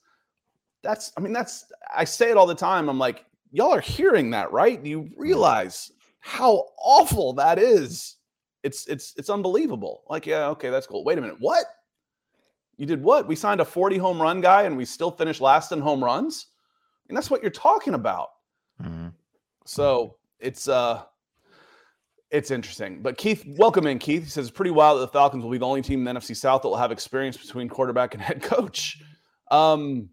That's, 0.82 1.12
I 1.16 1.20
mean, 1.20 1.32
that's, 1.32 1.66
I 1.94 2.04
say 2.04 2.30
it 2.30 2.36
all 2.36 2.46
the 2.46 2.54
time. 2.54 2.88
I'm 2.88 2.98
like, 2.98 3.24
y'all 3.50 3.72
are 3.72 3.80
hearing 3.80 4.30
that, 4.30 4.52
right? 4.52 4.82
Do 4.82 4.90
You 4.90 5.08
realize 5.16 5.92
how 6.20 6.66
awful 6.78 7.32
that 7.34 7.58
is. 7.58 8.16
It's, 8.62 8.86
it's, 8.86 9.14
it's 9.16 9.30
unbelievable. 9.30 10.02
Like, 10.08 10.26
yeah, 10.26 10.48
okay, 10.48 10.70
that's 10.70 10.86
cool. 10.86 11.04
Wait 11.04 11.18
a 11.18 11.20
minute. 11.20 11.36
What? 11.40 11.64
You 12.76 12.86
did 12.86 13.02
what? 13.02 13.28
We 13.28 13.36
signed 13.36 13.60
a 13.60 13.64
40 13.64 13.98
home 13.98 14.20
run 14.20 14.40
guy 14.40 14.62
and 14.62 14.76
we 14.76 14.84
still 14.84 15.10
finished 15.10 15.40
last 15.40 15.72
in 15.72 15.80
home 15.80 16.02
runs. 16.02 16.48
And 17.08 17.16
that's 17.16 17.30
what 17.30 17.42
you're 17.42 17.50
talking 17.50 17.94
about. 17.94 18.28
Mm-hmm. 18.82 19.08
So 19.66 20.16
it's, 20.38 20.68
uh, 20.68 21.02
it's 22.32 22.50
interesting. 22.50 23.02
But 23.02 23.18
Keith, 23.18 23.44
welcome 23.58 23.86
in, 23.86 23.98
Keith. 23.98 24.24
He 24.24 24.30
says 24.30 24.48
it's 24.48 24.56
pretty 24.56 24.70
wild 24.70 24.98
that 24.98 25.02
the 25.02 25.12
Falcons 25.12 25.44
will 25.44 25.50
be 25.50 25.58
the 25.58 25.66
only 25.66 25.82
team 25.82 26.06
in 26.06 26.14
the 26.14 26.18
NFC 26.18 26.34
South 26.34 26.62
that 26.62 26.68
will 26.68 26.76
have 26.76 26.90
experience 26.90 27.36
between 27.36 27.68
quarterback 27.68 28.14
and 28.14 28.22
head 28.22 28.42
coach. 28.42 29.00
Um, 29.50 30.08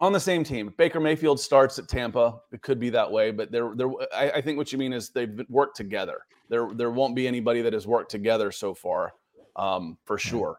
on 0.00 0.12
the 0.12 0.18
same 0.18 0.42
team, 0.42 0.74
Baker 0.78 0.98
Mayfield 0.98 1.38
starts 1.38 1.78
at 1.78 1.88
Tampa. 1.88 2.40
It 2.50 2.62
could 2.62 2.80
be 2.80 2.90
that 2.90 3.10
way, 3.10 3.30
but 3.30 3.52
there, 3.52 3.72
there. 3.76 3.88
I, 4.12 4.30
I 4.30 4.40
think 4.40 4.56
what 4.56 4.72
you 4.72 4.78
mean 4.78 4.92
is 4.92 5.10
they've 5.10 5.40
worked 5.48 5.76
together. 5.76 6.22
There, 6.48 6.70
there 6.74 6.90
won't 6.90 7.14
be 7.14 7.28
anybody 7.28 7.62
that 7.62 7.72
has 7.72 7.86
worked 7.86 8.10
together 8.10 8.50
so 8.50 8.74
far, 8.74 9.12
um, 9.54 9.98
for 10.04 10.18
sure. 10.18 10.58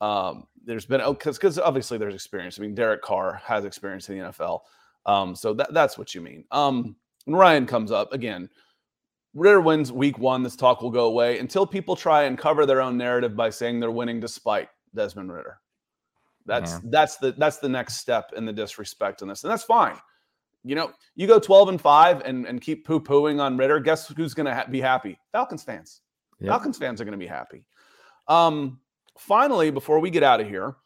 Um, 0.00 0.46
there's 0.64 0.86
been 0.86 1.00
because 1.00 1.36
oh, 1.36 1.40
because 1.40 1.58
obviously 1.58 1.98
there's 1.98 2.14
experience. 2.14 2.58
I 2.58 2.62
mean, 2.62 2.74
Derek 2.74 3.02
Carr 3.02 3.40
has 3.44 3.64
experience 3.64 4.08
in 4.10 4.18
the 4.18 4.24
NFL, 4.26 4.60
um, 5.06 5.34
so 5.34 5.54
that 5.54 5.72
that's 5.74 5.98
what 5.98 6.14
you 6.14 6.20
mean. 6.20 6.44
Um, 6.52 6.94
when 7.24 7.36
Ryan 7.36 7.66
comes 7.66 7.90
up 7.90 8.12
again, 8.12 8.48
Ridder 9.34 9.60
wins 9.60 9.92
week 9.92 10.18
one. 10.18 10.42
This 10.42 10.56
talk 10.56 10.82
will 10.82 10.90
go 10.90 11.06
away 11.06 11.38
until 11.38 11.66
people 11.66 11.96
try 11.96 12.24
and 12.24 12.38
cover 12.38 12.66
their 12.66 12.80
own 12.80 12.96
narrative 12.96 13.36
by 13.36 13.50
saying 13.50 13.80
they're 13.80 13.90
winning 13.90 14.20
despite 14.20 14.68
Desmond 14.94 15.32
Ridder. 15.32 15.60
That's 16.46 16.72
yeah. 16.72 16.78
that's 16.84 17.16
the 17.16 17.32
that's 17.32 17.58
the 17.58 17.68
next 17.68 17.96
step 17.96 18.32
in 18.36 18.46
the 18.46 18.52
disrespect 18.52 19.22
in 19.22 19.28
this, 19.28 19.44
and 19.44 19.50
that's 19.50 19.64
fine. 19.64 19.96
You 20.64 20.74
know, 20.74 20.92
you 21.14 21.26
go 21.26 21.38
12 21.38 21.68
and 21.68 21.80
5 21.80 22.22
and, 22.22 22.44
and 22.44 22.60
keep 22.60 22.84
poo 22.84 23.00
pooing 23.00 23.40
on 23.40 23.56
Ridder. 23.56 23.78
Guess 23.80 24.08
who's 24.08 24.34
going 24.34 24.46
to 24.46 24.54
ha- 24.54 24.66
be 24.68 24.80
happy? 24.80 25.18
Falcons 25.30 25.62
fans. 25.62 26.00
Yep. 26.40 26.50
Falcons 26.50 26.76
fans 26.76 27.00
are 27.00 27.04
going 27.04 27.12
to 27.12 27.18
be 27.18 27.28
happy. 27.28 27.64
Um, 28.26 28.80
finally, 29.16 29.70
before 29.70 30.00
we 30.00 30.10
get 30.10 30.22
out 30.22 30.40
of 30.40 30.48
here, 30.48 30.76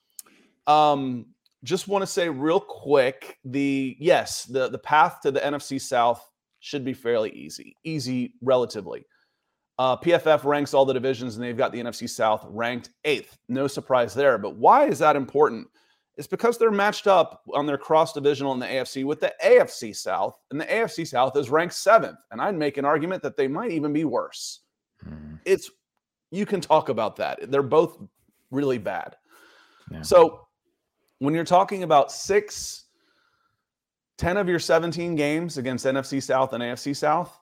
um, 0.67 1.27
just 1.65 1.89
want 1.89 2.03
to 2.03 2.07
say 2.07 2.29
real 2.29 2.61
quick 2.61 3.39
the 3.45 3.97
yes, 3.99 4.45
the, 4.45 4.69
the 4.69 4.79
path 4.79 5.21
to 5.23 5.31
the 5.31 5.41
NFC 5.41 5.81
South 5.81 6.29
should 6.63 6.85
be 6.85 6.95
fairly 6.95 7.31
easy, 7.31 7.77
easy 7.85 8.35
relatively. 8.41 9.05
Uh, 9.79 9.97
PFF 9.97 10.45
ranks 10.45 10.75
all 10.75 10.85
the 10.85 10.95
divisions, 10.95 11.35
and 11.35 11.45
they've 11.45 11.57
got 11.57 11.73
the 11.73 11.81
NFC 11.81 12.09
South 12.09 12.47
ranked 12.49 12.91
eighth. 13.05 13.37
No 13.49 13.67
surprise 13.67 14.15
there. 14.15 14.39
But 14.39 14.57
why 14.57 14.87
is 14.87 15.01
that 15.01 15.17
important? 15.17 15.67
It's 16.17 16.29
because 16.29 16.59
they're 16.59 16.71
matched 16.71 17.09
up 17.09 17.43
on 17.53 17.67
their 17.67 17.79
cross 17.79 18.13
divisional 18.13 18.53
in 18.53 18.61
the 18.61 18.67
AFC 18.67 19.05
with 19.05 19.19
the 19.19 19.35
AFC 19.45 19.97
South, 19.97 20.39
and 20.51 20.61
the 20.61 20.67
AFC 20.67 21.07
South 21.07 21.37
is 21.37 21.51
ranked 21.51 21.75
seventh. 21.75 22.19
And 22.31 22.41
I'd 22.41 22.55
make 22.55 22.77
an 22.77 22.85
argument 22.85 23.23
that 23.25 23.37
they 23.37 23.49
might 23.49 23.73
even 23.73 23.93
be 23.93 24.05
worse. 24.05 24.61
Hmm. 25.03 25.35
It's 25.45 25.69
you 26.31 26.47
can 26.47 26.61
talk 26.61 26.89
about 26.89 27.17
that. 27.17 27.51
They're 27.51 27.63
both 27.63 27.99
really 28.53 28.79
bad. 28.79 29.17
Yeah. 29.91 30.03
So 30.03 30.47
when 31.19 31.35
you're 31.35 31.45
talking 31.45 31.83
about 31.83 32.13
six 32.13 32.82
10 34.23 34.37
of 34.37 34.49
your 34.49 34.61
17 34.61 35.17
games 35.17 35.59
against 35.59 35.85
NFC 35.85 36.23
South 36.23 36.53
and 36.53 36.63
AFC 36.63 36.95
South. 36.95 37.41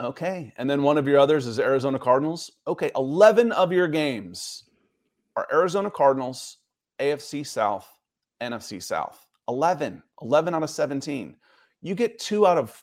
Okay. 0.00 0.54
And 0.56 0.68
then 0.68 0.82
one 0.82 0.96
of 0.96 1.06
your 1.06 1.18
others 1.18 1.46
is 1.46 1.60
Arizona 1.60 1.98
Cardinals. 1.98 2.50
Okay. 2.66 2.90
11 2.96 3.52
of 3.52 3.72
your 3.72 3.88
games 3.88 4.64
are 5.36 5.46
Arizona 5.52 5.90
Cardinals, 5.90 6.56
AFC 6.98 7.46
South, 7.46 7.86
NFC 8.40 8.82
South. 8.82 9.26
11. 9.48 10.02
11 10.22 10.54
out 10.54 10.62
of 10.62 10.70
17. 10.70 11.36
You 11.82 11.94
get 11.94 12.18
two 12.18 12.46
out 12.46 12.56
of 12.56 12.82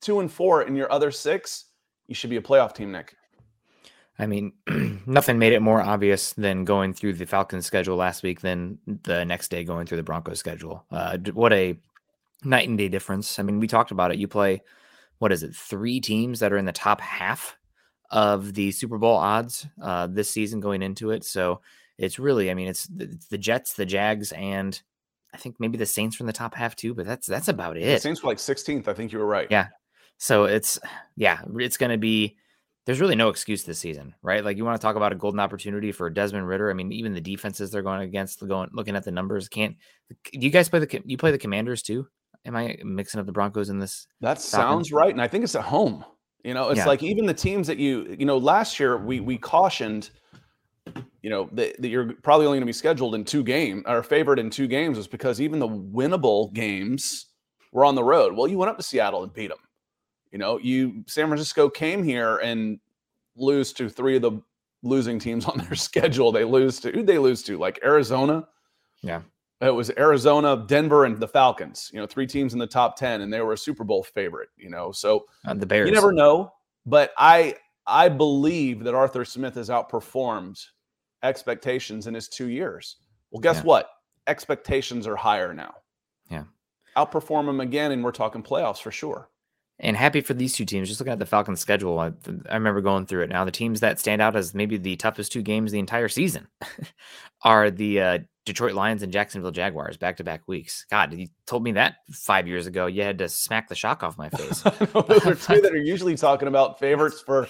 two 0.00 0.18
and 0.18 0.30
four 0.30 0.62
in 0.62 0.74
your 0.74 0.90
other 0.90 1.12
six. 1.12 1.66
You 2.08 2.16
should 2.16 2.30
be 2.30 2.38
a 2.38 2.42
playoff 2.42 2.74
team, 2.74 2.90
Nick. 2.90 3.14
I 4.18 4.26
mean, 4.26 4.52
nothing 5.06 5.38
made 5.38 5.52
it 5.52 5.62
more 5.62 5.80
obvious 5.80 6.32
than 6.32 6.64
going 6.64 6.92
through 6.92 7.12
the 7.12 7.24
Falcons 7.24 7.66
schedule 7.66 7.96
last 7.96 8.24
week 8.24 8.40
than 8.40 8.78
the 9.04 9.24
next 9.24 9.48
day 9.48 9.62
going 9.62 9.86
through 9.86 9.98
the 9.98 10.02
Broncos 10.02 10.40
schedule. 10.40 10.84
Uh, 10.90 11.18
what 11.34 11.52
a 11.52 11.78
night 12.44 12.68
and 12.68 12.78
day 12.78 12.88
difference. 12.88 13.38
I 13.38 13.42
mean, 13.42 13.60
we 13.60 13.66
talked 13.66 13.90
about 13.90 14.12
it. 14.12 14.18
You 14.18 14.28
play, 14.28 14.62
what 15.18 15.32
is 15.32 15.42
it, 15.42 15.54
three 15.54 16.00
teams 16.00 16.40
that 16.40 16.52
are 16.52 16.58
in 16.58 16.64
the 16.64 16.72
top 16.72 17.00
half 17.00 17.56
of 18.10 18.54
the 18.54 18.70
Super 18.72 18.98
Bowl 18.98 19.16
odds 19.16 19.66
uh, 19.82 20.06
this 20.06 20.30
season 20.30 20.60
going 20.60 20.82
into 20.82 21.10
it. 21.10 21.24
So 21.24 21.60
it's 21.98 22.18
really, 22.18 22.50
I 22.50 22.54
mean, 22.54 22.68
it's 22.68 22.86
the, 22.86 23.04
it's 23.04 23.26
the 23.26 23.38
Jets, 23.38 23.74
the 23.74 23.86
Jags, 23.86 24.32
and 24.32 24.80
I 25.34 25.36
think 25.36 25.56
maybe 25.58 25.76
the 25.76 25.86
Saints 25.86 26.16
from 26.16 26.26
the 26.26 26.32
top 26.32 26.54
half 26.54 26.76
too. 26.76 26.94
But 26.94 27.06
that's 27.06 27.26
that's 27.26 27.48
about 27.48 27.76
it. 27.76 27.84
The 27.84 27.98
Saints 27.98 28.22
were 28.22 28.30
like 28.30 28.38
16th. 28.38 28.88
I 28.88 28.94
think 28.94 29.12
you 29.12 29.18
were 29.18 29.26
right. 29.26 29.48
Yeah. 29.50 29.68
So 30.16 30.44
it's 30.44 30.78
yeah, 31.16 31.40
it's 31.56 31.76
going 31.76 31.90
to 31.90 31.98
be. 31.98 32.36
There's 32.86 33.00
really 33.02 33.16
no 33.16 33.28
excuse 33.28 33.64
this 33.64 33.78
season, 33.78 34.14
right? 34.22 34.42
Like 34.42 34.56
you 34.56 34.64
want 34.64 34.80
to 34.80 34.84
talk 34.84 34.96
about 34.96 35.12
a 35.12 35.16
golden 35.16 35.40
opportunity 35.40 35.92
for 35.92 36.08
Desmond 36.08 36.48
Ridder. 36.48 36.70
I 36.70 36.72
mean, 36.72 36.90
even 36.90 37.12
the 37.12 37.20
defenses 37.20 37.70
they're 37.70 37.82
going 37.82 38.00
against, 38.00 38.46
going 38.48 38.70
looking 38.72 38.96
at 38.96 39.04
the 39.04 39.10
numbers, 39.10 39.46
can't. 39.46 39.76
Do 40.08 40.38
you 40.40 40.48
guys 40.48 40.70
play 40.70 40.78
the? 40.78 41.02
You 41.04 41.18
play 41.18 41.30
the 41.30 41.38
Commanders 41.38 41.82
too? 41.82 42.08
Am 42.48 42.56
I 42.56 42.78
mixing 42.82 43.20
up 43.20 43.26
the 43.26 43.32
Broncos 43.32 43.68
in 43.68 43.78
this? 43.78 44.06
That 44.22 44.40
sounds 44.40 44.90
right, 44.90 45.12
and 45.12 45.20
I 45.20 45.28
think 45.28 45.44
it's 45.44 45.54
at 45.54 45.64
home. 45.64 46.02
You 46.42 46.54
know, 46.54 46.70
it's 46.70 46.78
yeah. 46.78 46.86
like 46.86 47.02
even 47.02 47.26
the 47.26 47.34
teams 47.34 47.66
that 47.66 47.76
you 47.76 48.16
you 48.18 48.24
know 48.24 48.38
last 48.38 48.80
year 48.80 48.96
we 48.96 49.20
we 49.20 49.36
cautioned, 49.36 50.08
you 51.20 51.28
know, 51.28 51.50
that, 51.52 51.80
that 51.82 51.88
you're 51.88 52.14
probably 52.22 52.46
only 52.46 52.56
going 52.56 52.62
to 52.62 52.66
be 52.66 52.72
scheduled 52.72 53.14
in 53.14 53.22
two 53.22 53.44
games 53.44 53.84
or 53.86 54.02
favored 54.02 54.38
in 54.38 54.48
two 54.48 54.66
games 54.66 54.96
was 54.96 55.06
because 55.06 55.42
even 55.42 55.58
the 55.58 55.68
winnable 55.68 56.50
games 56.54 57.26
were 57.70 57.84
on 57.84 57.94
the 57.94 58.02
road. 58.02 58.34
Well, 58.34 58.48
you 58.48 58.56
went 58.56 58.70
up 58.70 58.78
to 58.78 58.82
Seattle 58.82 59.24
and 59.24 59.32
beat 59.32 59.48
them. 59.48 59.58
You 60.32 60.38
know, 60.38 60.58
you 60.58 61.04
San 61.06 61.26
Francisco 61.26 61.68
came 61.68 62.02
here 62.02 62.38
and 62.38 62.80
lose 63.36 63.74
to 63.74 63.90
three 63.90 64.16
of 64.16 64.22
the 64.22 64.40
losing 64.82 65.18
teams 65.18 65.44
on 65.44 65.58
their 65.58 65.74
schedule. 65.74 66.32
They 66.32 66.44
lose 66.44 66.80
to 66.80 66.92
who 66.92 67.02
they 67.02 67.18
lose 67.18 67.42
to 67.42 67.58
like 67.58 67.78
Arizona. 67.84 68.48
Yeah. 69.02 69.20
It 69.60 69.70
was 69.70 69.90
Arizona, 69.98 70.64
Denver, 70.68 71.04
and 71.04 71.18
the 71.18 71.26
Falcons. 71.26 71.90
You 71.92 72.00
know, 72.00 72.06
three 72.06 72.26
teams 72.26 72.52
in 72.52 72.58
the 72.58 72.66
top 72.66 72.96
ten, 72.96 73.22
and 73.22 73.32
they 73.32 73.40
were 73.40 73.54
a 73.54 73.58
Super 73.58 73.82
Bowl 73.82 74.04
favorite. 74.04 74.50
You 74.56 74.70
know, 74.70 74.92
so 74.92 75.26
uh, 75.46 75.54
the 75.54 75.66
Bears. 75.66 75.88
You 75.88 75.94
never 75.94 76.12
know, 76.12 76.52
but 76.86 77.12
I 77.18 77.56
I 77.86 78.08
believe 78.08 78.84
that 78.84 78.94
Arthur 78.94 79.24
Smith 79.24 79.56
has 79.56 79.68
outperformed 79.68 80.64
expectations 81.22 82.06
in 82.06 82.14
his 82.14 82.28
two 82.28 82.48
years. 82.48 82.96
Well, 83.30 83.40
guess 83.40 83.56
yeah. 83.56 83.62
what? 83.62 83.90
Expectations 84.28 85.06
are 85.06 85.16
higher 85.16 85.52
now. 85.52 85.74
Yeah, 86.30 86.44
outperform 86.96 87.46
them 87.46 87.60
again, 87.60 87.90
and 87.90 88.04
we're 88.04 88.12
talking 88.12 88.44
playoffs 88.44 88.80
for 88.80 88.92
sure. 88.92 89.28
And 89.80 89.96
happy 89.96 90.20
for 90.20 90.34
these 90.34 90.54
two 90.54 90.64
teams. 90.64 90.88
Just 90.88 91.00
looking 91.00 91.12
at 91.12 91.20
the 91.20 91.26
Falcons' 91.26 91.60
schedule, 91.60 92.00
I, 92.00 92.12
I 92.48 92.54
remember 92.54 92.80
going 92.80 93.06
through 93.06 93.22
it. 93.22 93.30
Now, 93.30 93.44
the 93.44 93.52
teams 93.52 93.78
that 93.78 94.00
stand 94.00 94.20
out 94.20 94.34
as 94.34 94.52
maybe 94.52 94.76
the 94.76 94.96
toughest 94.96 95.30
two 95.30 95.42
games 95.42 95.70
the 95.70 95.78
entire 95.78 96.08
season 96.08 96.48
are 97.42 97.70
the 97.70 98.00
uh, 98.00 98.18
Detroit 98.48 98.74
Lions 98.74 99.02
and 99.02 99.12
Jacksonville 99.12 99.52
Jaguars 99.52 99.96
back 99.96 100.16
to 100.16 100.24
back 100.24 100.42
weeks. 100.46 100.84
God, 100.90 101.14
you 101.14 101.28
told 101.46 101.62
me 101.62 101.72
that 101.72 101.96
five 102.10 102.48
years 102.48 102.66
ago. 102.66 102.86
You 102.86 103.02
had 103.02 103.18
to 103.18 103.28
smack 103.28 103.68
the 103.68 103.74
shock 103.74 104.02
off 104.02 104.18
my 104.18 104.28
face. 104.30 104.62
Those 104.62 105.26
are 105.26 105.34
two 105.34 105.60
that 105.60 105.70
are 105.72 105.76
usually 105.82 106.16
talking 106.16 106.48
about 106.48 106.78
favorites 106.78 107.20
for 107.20 107.48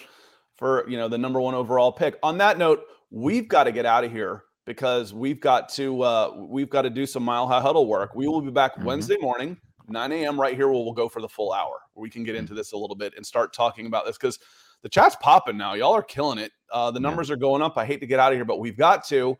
for 0.56 0.88
you 0.88 0.98
know 0.98 1.08
the 1.08 1.18
number 1.18 1.40
one 1.40 1.54
overall 1.54 1.92
pick. 1.92 2.18
On 2.22 2.38
that 2.38 2.58
note, 2.58 2.82
we've 3.10 3.48
got 3.48 3.64
to 3.64 3.72
get 3.72 3.86
out 3.86 4.04
of 4.04 4.12
here 4.12 4.42
because 4.66 5.14
we've 5.14 5.40
got 5.40 5.68
to 5.70 6.02
uh, 6.02 6.34
we've 6.36 6.68
got 6.68 6.82
to 6.82 6.90
do 6.90 7.06
some 7.06 7.22
mile 7.22 7.46
high 7.46 7.60
huddle 7.60 7.86
work. 7.86 8.14
We 8.14 8.28
will 8.28 8.42
be 8.42 8.50
back 8.50 8.74
mm-hmm. 8.74 8.84
Wednesday 8.84 9.16
morning 9.20 9.56
9 9.88 10.12
a.m. 10.12 10.40
right 10.40 10.54
here, 10.54 10.68
where 10.68 10.82
we'll 10.82 10.92
go 10.92 11.08
for 11.08 11.20
the 11.20 11.28
full 11.28 11.52
hour, 11.52 11.80
where 11.94 12.02
we 12.02 12.10
can 12.10 12.24
get 12.24 12.34
into 12.34 12.54
this 12.54 12.72
a 12.72 12.76
little 12.76 12.96
bit 12.96 13.14
and 13.16 13.24
start 13.24 13.52
talking 13.52 13.86
about 13.86 14.04
this 14.04 14.16
because 14.18 14.38
the 14.82 14.88
chat's 14.88 15.16
popping 15.16 15.56
now. 15.56 15.74
Y'all 15.74 15.94
are 15.94 16.02
killing 16.02 16.38
it. 16.38 16.52
Uh, 16.72 16.90
the 16.90 17.00
numbers 17.00 17.28
yeah. 17.28 17.34
are 17.34 17.38
going 17.38 17.62
up. 17.62 17.76
I 17.76 17.84
hate 17.84 18.00
to 18.00 18.06
get 18.06 18.20
out 18.20 18.32
of 18.32 18.38
here, 18.38 18.44
but 18.44 18.60
we've 18.60 18.76
got 18.76 19.06
to. 19.08 19.36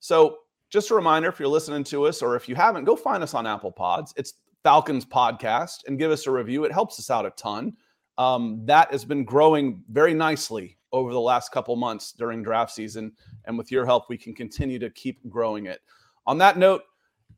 So, 0.00 0.38
just 0.72 0.90
a 0.90 0.94
reminder 0.94 1.28
if 1.28 1.38
you're 1.38 1.48
listening 1.48 1.84
to 1.84 2.06
us 2.06 2.22
or 2.22 2.34
if 2.34 2.48
you 2.48 2.54
haven't, 2.54 2.84
go 2.84 2.96
find 2.96 3.22
us 3.22 3.34
on 3.34 3.46
Apple 3.46 3.70
Pods. 3.70 4.14
It's 4.16 4.34
Falcons 4.64 5.04
Podcast 5.04 5.86
and 5.86 5.98
give 5.98 6.10
us 6.10 6.26
a 6.26 6.30
review. 6.30 6.64
It 6.64 6.72
helps 6.72 6.98
us 6.98 7.10
out 7.10 7.26
a 7.26 7.30
ton. 7.30 7.74
Um, 8.16 8.62
that 8.64 8.90
has 8.90 9.04
been 9.04 9.24
growing 9.24 9.82
very 9.90 10.14
nicely 10.14 10.78
over 10.90 11.12
the 11.12 11.20
last 11.20 11.52
couple 11.52 11.76
months 11.76 12.12
during 12.12 12.42
draft 12.42 12.72
season. 12.72 13.12
And 13.44 13.58
with 13.58 13.70
your 13.70 13.84
help, 13.84 14.08
we 14.08 14.16
can 14.16 14.34
continue 14.34 14.78
to 14.78 14.88
keep 14.90 15.18
growing 15.28 15.66
it. 15.66 15.80
On 16.26 16.38
that 16.38 16.56
note, 16.56 16.82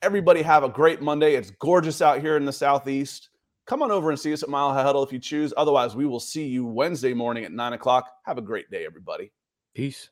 everybody 0.01 0.43
have 0.43 0.63
a 0.63 0.69
great 0.69 1.03
Monday. 1.03 1.35
It's 1.35 1.51
gorgeous 1.51 2.01
out 2.01 2.21
here 2.21 2.37
in 2.37 2.45
the 2.45 2.53
Southeast. 2.53 3.31
Come 3.67 3.83
on 3.83 3.91
over 3.91 4.11
and 4.11 4.21
see 4.21 4.33
us 4.33 4.45
at 4.45 4.49
Mile 4.49 4.73
High 4.73 4.83
Huddle 4.83 5.03
if 5.03 5.13
you 5.13 5.19
choose. 5.19 5.53
Otherwise, 5.57 5.97
we 5.97 6.07
will 6.07 6.21
see 6.21 6.47
you 6.47 6.67
Wednesday 6.67 7.15
morning 7.15 7.45
at 7.45 7.53
nine 7.53 7.73
o'clock. 7.73 8.13
Have 8.27 8.39
a 8.39 8.43
great 8.43 8.71
day, 8.71 8.87
everybody. 8.87 9.33
Peace. 9.75 10.11